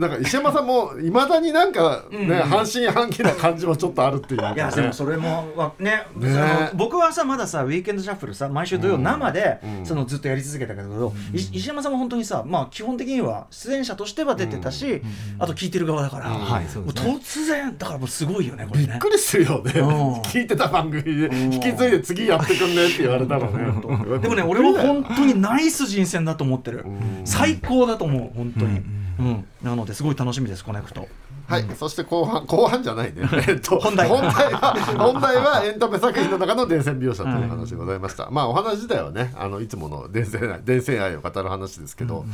[0.00, 0.06] な。
[0.06, 4.56] んか石山さんもいまだになんかね、半信半疑な感じもちょっとあるっていうかね。
[4.56, 6.04] いやでもそれもわね。
[6.16, 15.02] ね僕はさまださウィーケンドシャッフルさ毎週土曜生で、そのずっとやり続けたけど、い石山さんも本当にさまあ基本的には出演者としては出てたし、
[15.38, 18.86] あと聞いてる側だから、はい突然だからもうすごいよねこれね。
[18.88, 19.84] びっくりするよね、ん。
[20.22, 21.30] 聞いてた番組で。
[21.32, 23.48] 引き継いで次やってくんねって言われたらね。
[24.18, 26.84] でもね俺は本当にナイス人選だと思ってる。
[27.24, 28.80] 最高だと思う本当に、
[29.20, 29.44] うん。
[29.62, 31.06] なのですごい楽しみですコネクト
[31.46, 34.08] はい、そして後半後半じゃないね、 えっと、本題。
[34.08, 42.24] 本題は 本題はエンタメ作品の中の伝線描写という話でございました、まあお話自体はねあのいつもの伝線愛伝線愛を語る話ですけど、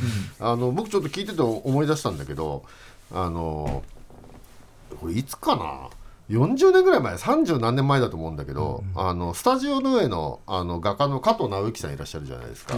[0.40, 2.62] あの僕ちょっと聞いてて思い出したんだけど
[3.12, 3.82] あの
[4.96, 5.88] これいつかな
[6.30, 12.74] ？40年ぐらい前30何年前だと思うんだけど、あのスタジオの上のあの画家の加藤直之さんいらっしゃるじゃないですか、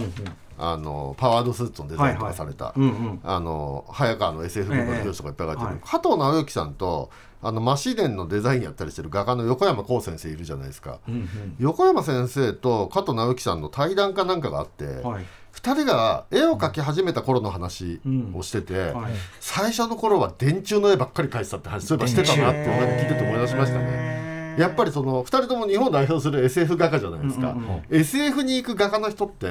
[0.57, 3.19] あのパワードスーツのデザインとかされた、うんうん。
[3.23, 5.81] あの早川の SF の表紙とかいっぱい書いてる、ええはい。
[5.83, 7.09] 加藤直之さんと
[7.41, 10.99] あのマシデンのデザインやったりしてる画家の横山光先生いるじゃないですか、
[11.59, 18.01] 横山先生と加藤直之さんの対談かなんかがあって、はい2人が絵を描き始めた頃の話
[18.33, 19.13] をしてて、はい。
[19.39, 24.55] 最初の頃は電柱の絵ばっかり描いてたって話そういえばしてたなって聞いてて思い出しましたね。
[24.57, 27.55] やっぱりその2人とも日本を代表する SF 画家じゃないですか、
[27.89, 29.47] SF に行く画家の人って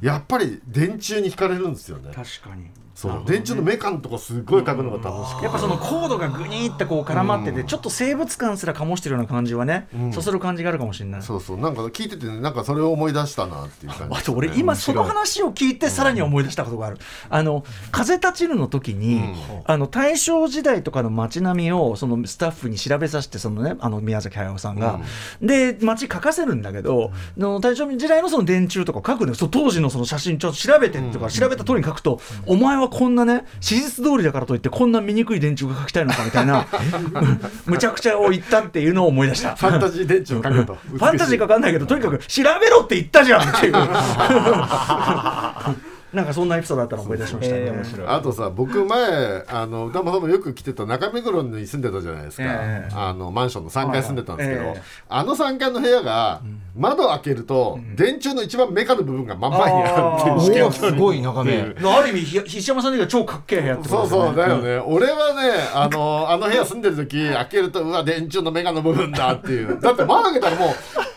[0.00, 2.12] やっぱり電柱に惹かれるんですよね。
[2.14, 3.22] 確かにそう。
[3.26, 5.44] 電柱のメカンとかすごい描くのが楽しくて。
[5.44, 7.66] やっぱそのコードがグニーってこう絡まってて、うん。
[7.66, 10.12] ちょっと生物感すら醸してるような感じはね、うん。
[10.12, 11.22] そそる感じがあるかもしれない。
[11.22, 11.58] そうそう。
[11.58, 14.16] なんか聞いててねなんかそれを思い出したなっていう感じ。
[14.18, 19.22] あと俺今その話を聞いてさらに思い出したことがある、あの「風立ちぬ」の時に、
[19.64, 25.00] あの大正時代とかの街並みをそのスタッフに調べさせてそのねあの宮崎駿さんが、
[25.40, 29.48] で街書かせるんだけど、の大正時代のその電柱とか書くのよ。
[29.48, 36.66] 当時のその写真ちょっと調べてとか、調べた通りに書くと、お前はこんなね史実通りだからといってこんな醜い電柱が書きたいのかみたいな
[37.66, 39.54] むちゃくちゃを言ったっていうのを思い出した。
[39.54, 43.74] ファンタジー電柱を描くと ファンタジーか分かんないけどとにかく調べろって言ったじゃんっていう
[46.14, 47.72] なんかそんなエピソードだったのを思い出しましたね、
[48.06, 52.94] あとさ僕前あの歌間さんもよく来てた中目黒に住んでたじゃないですか、ええ。
[52.94, 54.78] あのマンションの3階住んでたんですけど、はいはい。
[54.78, 54.82] ええ。
[55.08, 56.42] あの3階の部屋が
[56.76, 60.40] 窓開けると、電柱の一番メカの部分が真ん前にあるっていう。
[60.40, 61.58] 試験をすごい眺め。
[61.60, 69.80] ある意味ひ西山さんの時は超かっけえ部屋ってことそうそうだよね、俺はねあのあの部屋住んでる時開けるとうわ電柱のメガの部分だっていう。
[69.80, 70.68] だって窓開けたらもう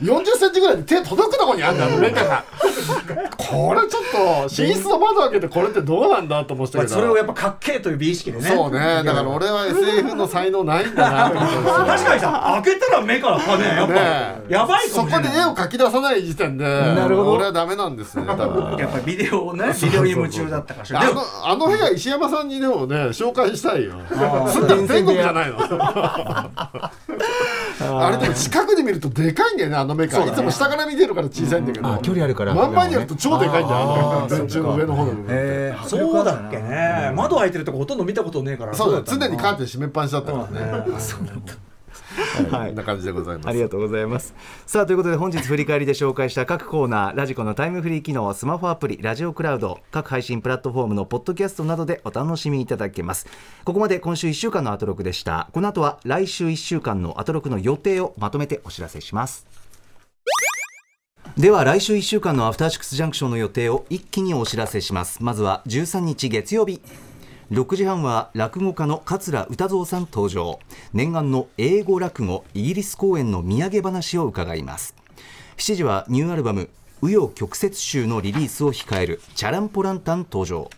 [0.01, 1.79] 4 0センチぐらいで手届くとこにあるん。
[1.79, 2.45] だよメガが
[3.37, 6.95] これちょっと寝室の窓開けてこれってどうなんだと思ってたけど。
[6.95, 8.43] まあそれをやっぱかっけえという美意識でね。
[8.43, 8.79] そうね。
[8.79, 13.99] だから俺は SF の才能ないんだなと思って確かにさ開けたら目からかねやっぱ、ね
[14.49, 14.53] え。
[14.53, 17.31] やばいかそこで絵を描き出さない時点でなるほど。
[17.33, 20.85] 俺はダメなんですね多分ねやっぱりビデオをねビデオに夢中だったから。
[20.85, 23.93] しらあのあの部屋石山さんにでもね紹介したいよ。
[24.09, 25.57] 住んでる天国じゃないの。
[27.79, 32.53] あれでも近くで見るとでかいんだよねあのメカ、いつも下から見てるから小さいんだけど、あ距離あるから。
[32.53, 34.27] 真ん前にやると超でかいんだよ。
[34.29, 37.13] 電柱の上の方のえーそうだっけね。
[37.15, 38.73] 窓開いてるとこほとんど見たことねえから。
[38.73, 40.99] そうだったん常にカーテン閉めっぱなしだったからね。
[40.99, 41.53] そうなんだ。
[42.51, 42.73] はい。
[42.73, 43.49] な感じでございます。
[43.49, 44.33] ありがとうございます。
[44.65, 53.27] さあということで本日振り返りで紹介した各コーナーラジコのタイムフリー機能スマホアプリラジオクラウド各配信プラットフォームのポッドキャストなどでお楽しみいただけます。
[53.63, 55.49] ここまで今週1週間のアトロクでした。
[55.53, 59.45] この後は来週1週間のアトロクの予定をまとめてお知らせします
[61.37, 65.21] では来週1週間のアフターシックスジャンクションの予定を一気にお知らせします。
[65.21, 66.81] まずは13日月曜日。
[67.51, 70.57] 6時半は落語家の桂歌蔵さん登場。
[70.93, 74.95] 念願の英語落語イギリス公演の土産話を伺います。
[75.57, 76.71] 7時はニューアルバム
[77.03, 80.71] 「紆余曲折集」のリリースを控えるチャランポランタン登場。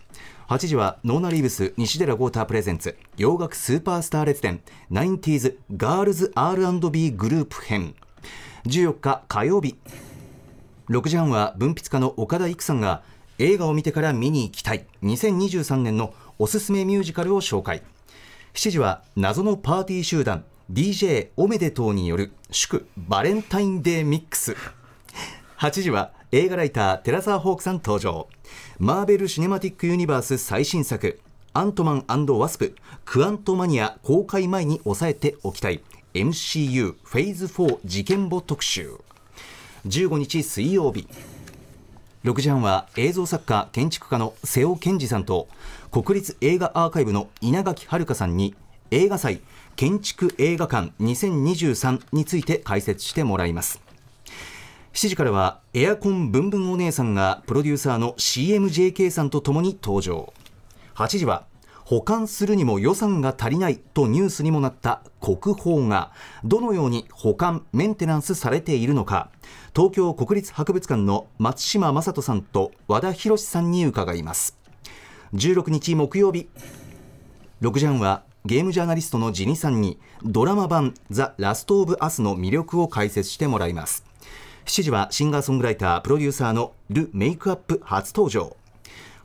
[0.48, 2.98] 8時はノーナ・リーブス西寺豪太プレゼンツ。
[3.16, 4.60] 洋楽スーパースター列伝。
[4.90, 7.94] 90s ガールズ R&B グループ編。
[8.66, 9.78] 14日火曜日。
[10.90, 13.02] 6時半は文筆家の岡田育さんが
[13.38, 14.86] 映画を見てから見に行きたい。
[15.04, 17.84] 2023年のおすすめミュージカルを紹介。
[18.54, 24.56] 7時は謎のパーティー集団 DJ おめでとうによる祝バレンタインデーミックス。
[25.58, 28.26] 8時は映画ライター寺澤ホークさん登場。
[28.80, 31.20] マーベル・シネマティック・ユニバース最新作
[31.52, 32.74] アントマンワスプ
[33.04, 35.82] クアントマニア公開前に押さえておきたい。
[36.14, 38.98] MCU フェーズ4事件簿特集。
[39.86, 41.08] 15日水曜日。
[42.24, 45.48] 6時半は映像作家建築家の瀬尾健二さんと
[45.90, 48.54] 国立映画アーカイブの稲垣遥さんに
[48.90, 49.40] 映画祭
[49.76, 53.80] 建築映画館2023について解説してもらいます。
[54.92, 60.32] 7時からはエアコンブンブンお姉さんがプロデューサーの CMJK さんとともに登場。
[60.96, 61.46] 8時は
[61.84, 66.12] 保管するにも予算が足りないとニュースにもなった国宝が
[66.44, 69.30] どのように保管メンテナンスされているのか。
[69.72, 74.58] 東京国立博物館の松島正人さんと和田博さんに伺います。
[75.34, 76.48] 16日木曜日
[77.62, 84.04] 6時半はゲームジャーナリストのジニさんにドラマ版「ザ・ラスト・オブ・アス」の魅力を解説してもらいます。
[84.64, 88.56] 7時はシンガーソングライタープロデューサーのル・メイクアップ初登場。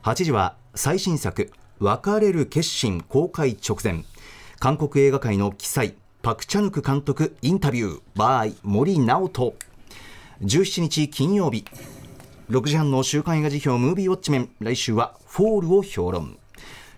[0.04, 4.04] 8時は最新作「別れる決心」公開直前。
[4.60, 8.00] 韓国映画界の奇才パク・チャヌク監督インタビュー。
[8.14, 9.56] by 森直人。
[10.42, 11.64] 17日金曜日。
[12.50, 14.50] 6時半の週刊映画時評ムービーウォッチメン。
[14.60, 16.36] 来週はフォールを評論。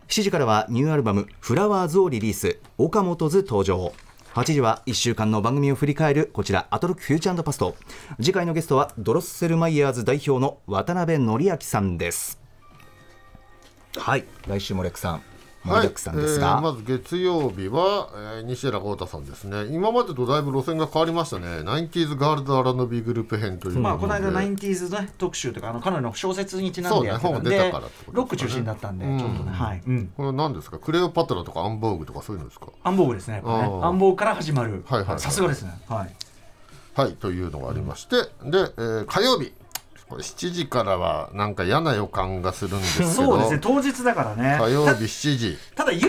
[0.09, 2.59] 7時からはニューアルバムフラワーズをリリース。
[2.79, 3.93] 岡本図登場。
[4.35, 7.77] 8時は1週間の番組を振り返るこちらアトロクフューチャーパスト。
[8.17, 12.41] 次回のゲストはドロッセルマイヤーズ代表の渡辺範明さんです。
[13.97, 14.25] はい。
[14.49, 15.23] 来週もレクさん。
[15.65, 19.65] 盛りだくさんですが、えーまず月曜日は、えー西寺豪太さんですね。
[19.67, 21.47] 今までとだいぶ路線が変わりましたね。
[21.63, 27.59] 90s ガールズ R&B グループ編というまあこの間で 90s ね特集というかあの彼女の小説にちなんでやってたんでそうね。
[27.61, 28.13] 本が出たからってことですね。
[28.15, 29.83] ロック中心だったんでちょっとねはい。
[29.87, 30.07] うん。
[30.17, 30.79] これは何ですか？
[30.79, 32.69] クレオパトラとかアンボーグとかそういうのですか？
[32.85, 33.63] アンボーグですねこれね。
[33.83, 34.85] アンボーグから始まる。
[34.89, 35.21] はいはいはい。
[35.21, 35.73] さすがですね。
[35.89, 36.15] はい。
[36.95, 37.13] はい。
[37.15, 39.53] というのがありまして、で、えー火曜日
[40.17, 43.11] 7時からはなんか嫌な予感がするんですけど。
[43.11, 43.59] そうですね。
[43.61, 44.57] 当日だからね。
[44.61, 45.59] 火曜日7時。
[45.75, 46.09] ただ言って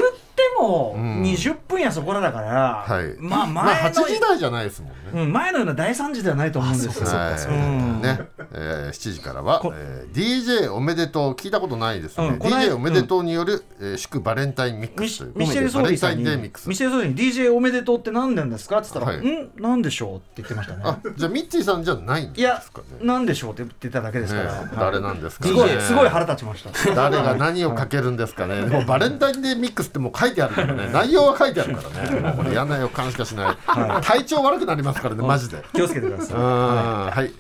[0.60, 1.22] もうん。
[1.24, 3.16] 20分やそこらだから、はい。
[3.20, 4.96] まあまあ前の、8時台じゃないですもんね。
[5.14, 7.08] うん、前のような大惨事ではないと思うんですよ。
[7.08, 8.02] はいうん。
[8.02, 8.20] ね、
[8.54, 11.34] えー7時からは、こえー DJ おめでとう。
[11.34, 15.38] 聞いたことないですね、うん DJ おめでとうによる、えー祝バレンタインミックミスという。
[15.38, 16.70] ミシェル・ソーリーさんにミックス。
[16.70, 18.80] ミシェル・ソーリーに DJ おめでとうって何なんですか？
[18.80, 19.28] って言ったら、はい。
[19.28, 19.50] ん？
[19.62, 20.16] なんでしょう？
[20.18, 20.82] って言ってましたね。
[20.86, 23.06] あじゃあミッチーさんじゃないんでいやすかね？
[23.06, 24.70] なんでしょうって言ってただけですから、ねはい。
[24.78, 25.52] 誰なんですかね？
[25.52, 26.96] すごいすごい腹立ちました。
[26.96, 30.90] 誰が何をかけるんですかね、もうバレンタインデーミックスってもう書いてあるからね。
[30.92, 32.22] 内容は書いてあるからね。
[32.22, 33.58] もうこれ嫌な予感しかしない、
[34.02, 35.64] 体調悪くなりますからねマジで。
[35.74, 36.38] 気をつけてください。
[36.38, 36.44] うん。
[36.44, 37.34] はい、で、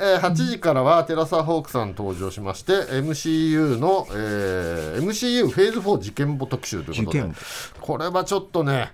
[0.00, 7.24] えー8時からはテラサ・ホークさん登場しまして MCU の、えー MCU フェーズ4事件簿特集ということで。
[7.80, 8.92] これはちょっとね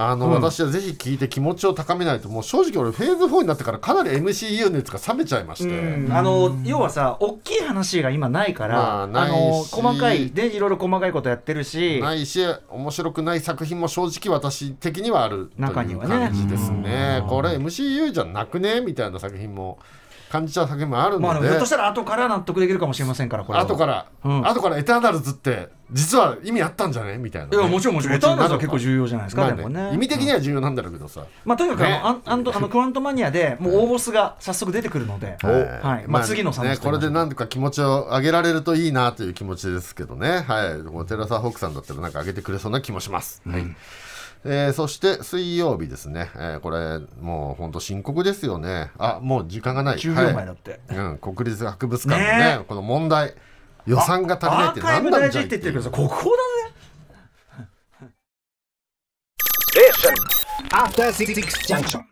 [0.00, 6.12] あの、私はぜひ聞いて気持ちを高めないともう正直俺フェーズ4になってからかなり MCU 熱が冷めちゃいまして、うん。
[6.12, 9.30] あの要はさ大きい話が今ないから、まあない
[9.64, 12.00] しの細かいでいろいろ細かいことやってるし。
[12.00, 12.40] ないし
[12.70, 16.10] 面白くない作品も正直私的にはあるという中にはね。
[16.10, 17.24] 感じですね。
[17.28, 18.80] これ MCU じゃなくね？
[18.80, 19.80] みたいな作品も
[20.30, 23.64] 感じちゃう作品もあるまあ、ので、でもひょっとしたら後から納得できるかもしれませんからこれは。
[23.64, 24.46] 後から、うん。
[24.46, 28.16] 後からエターナルズって実は意味あったんじゃないみたいなね、いやもちろんもちろん。
[28.16, 29.82] エターナルズは結構重要要じゃないですか、まあでもね。
[29.90, 32.00] ね、意味的には重要なんだろうけどさ、まあ、とにかくあの、ね。
[32.04, 36.08] あんあんあのクワントマニアでもう大ボスが早速出てくるので、はい。
[36.08, 43.42] まあ、次のサムね、これでなんとか気持ちを上げられるといいなという気持ちですけどね、はい、このテラサ・ホークさんだったらなんか上げてくれそうな気もします。
[43.48, 43.76] はい
[44.44, 48.90] えーそして水曜日ですね、えーこれもう本当深刻ですよね。
[48.98, 49.98] あもう時間がない。
[49.98, 50.98] 10秒前だって、はい。
[50.98, 53.34] うん、国立博物館のねねこの問題
[53.86, 56.38] 予算が足りないって何なんじゃい大事って言ってるけどさ国宝だぜ。
[60.70, 62.02] After Six Junction.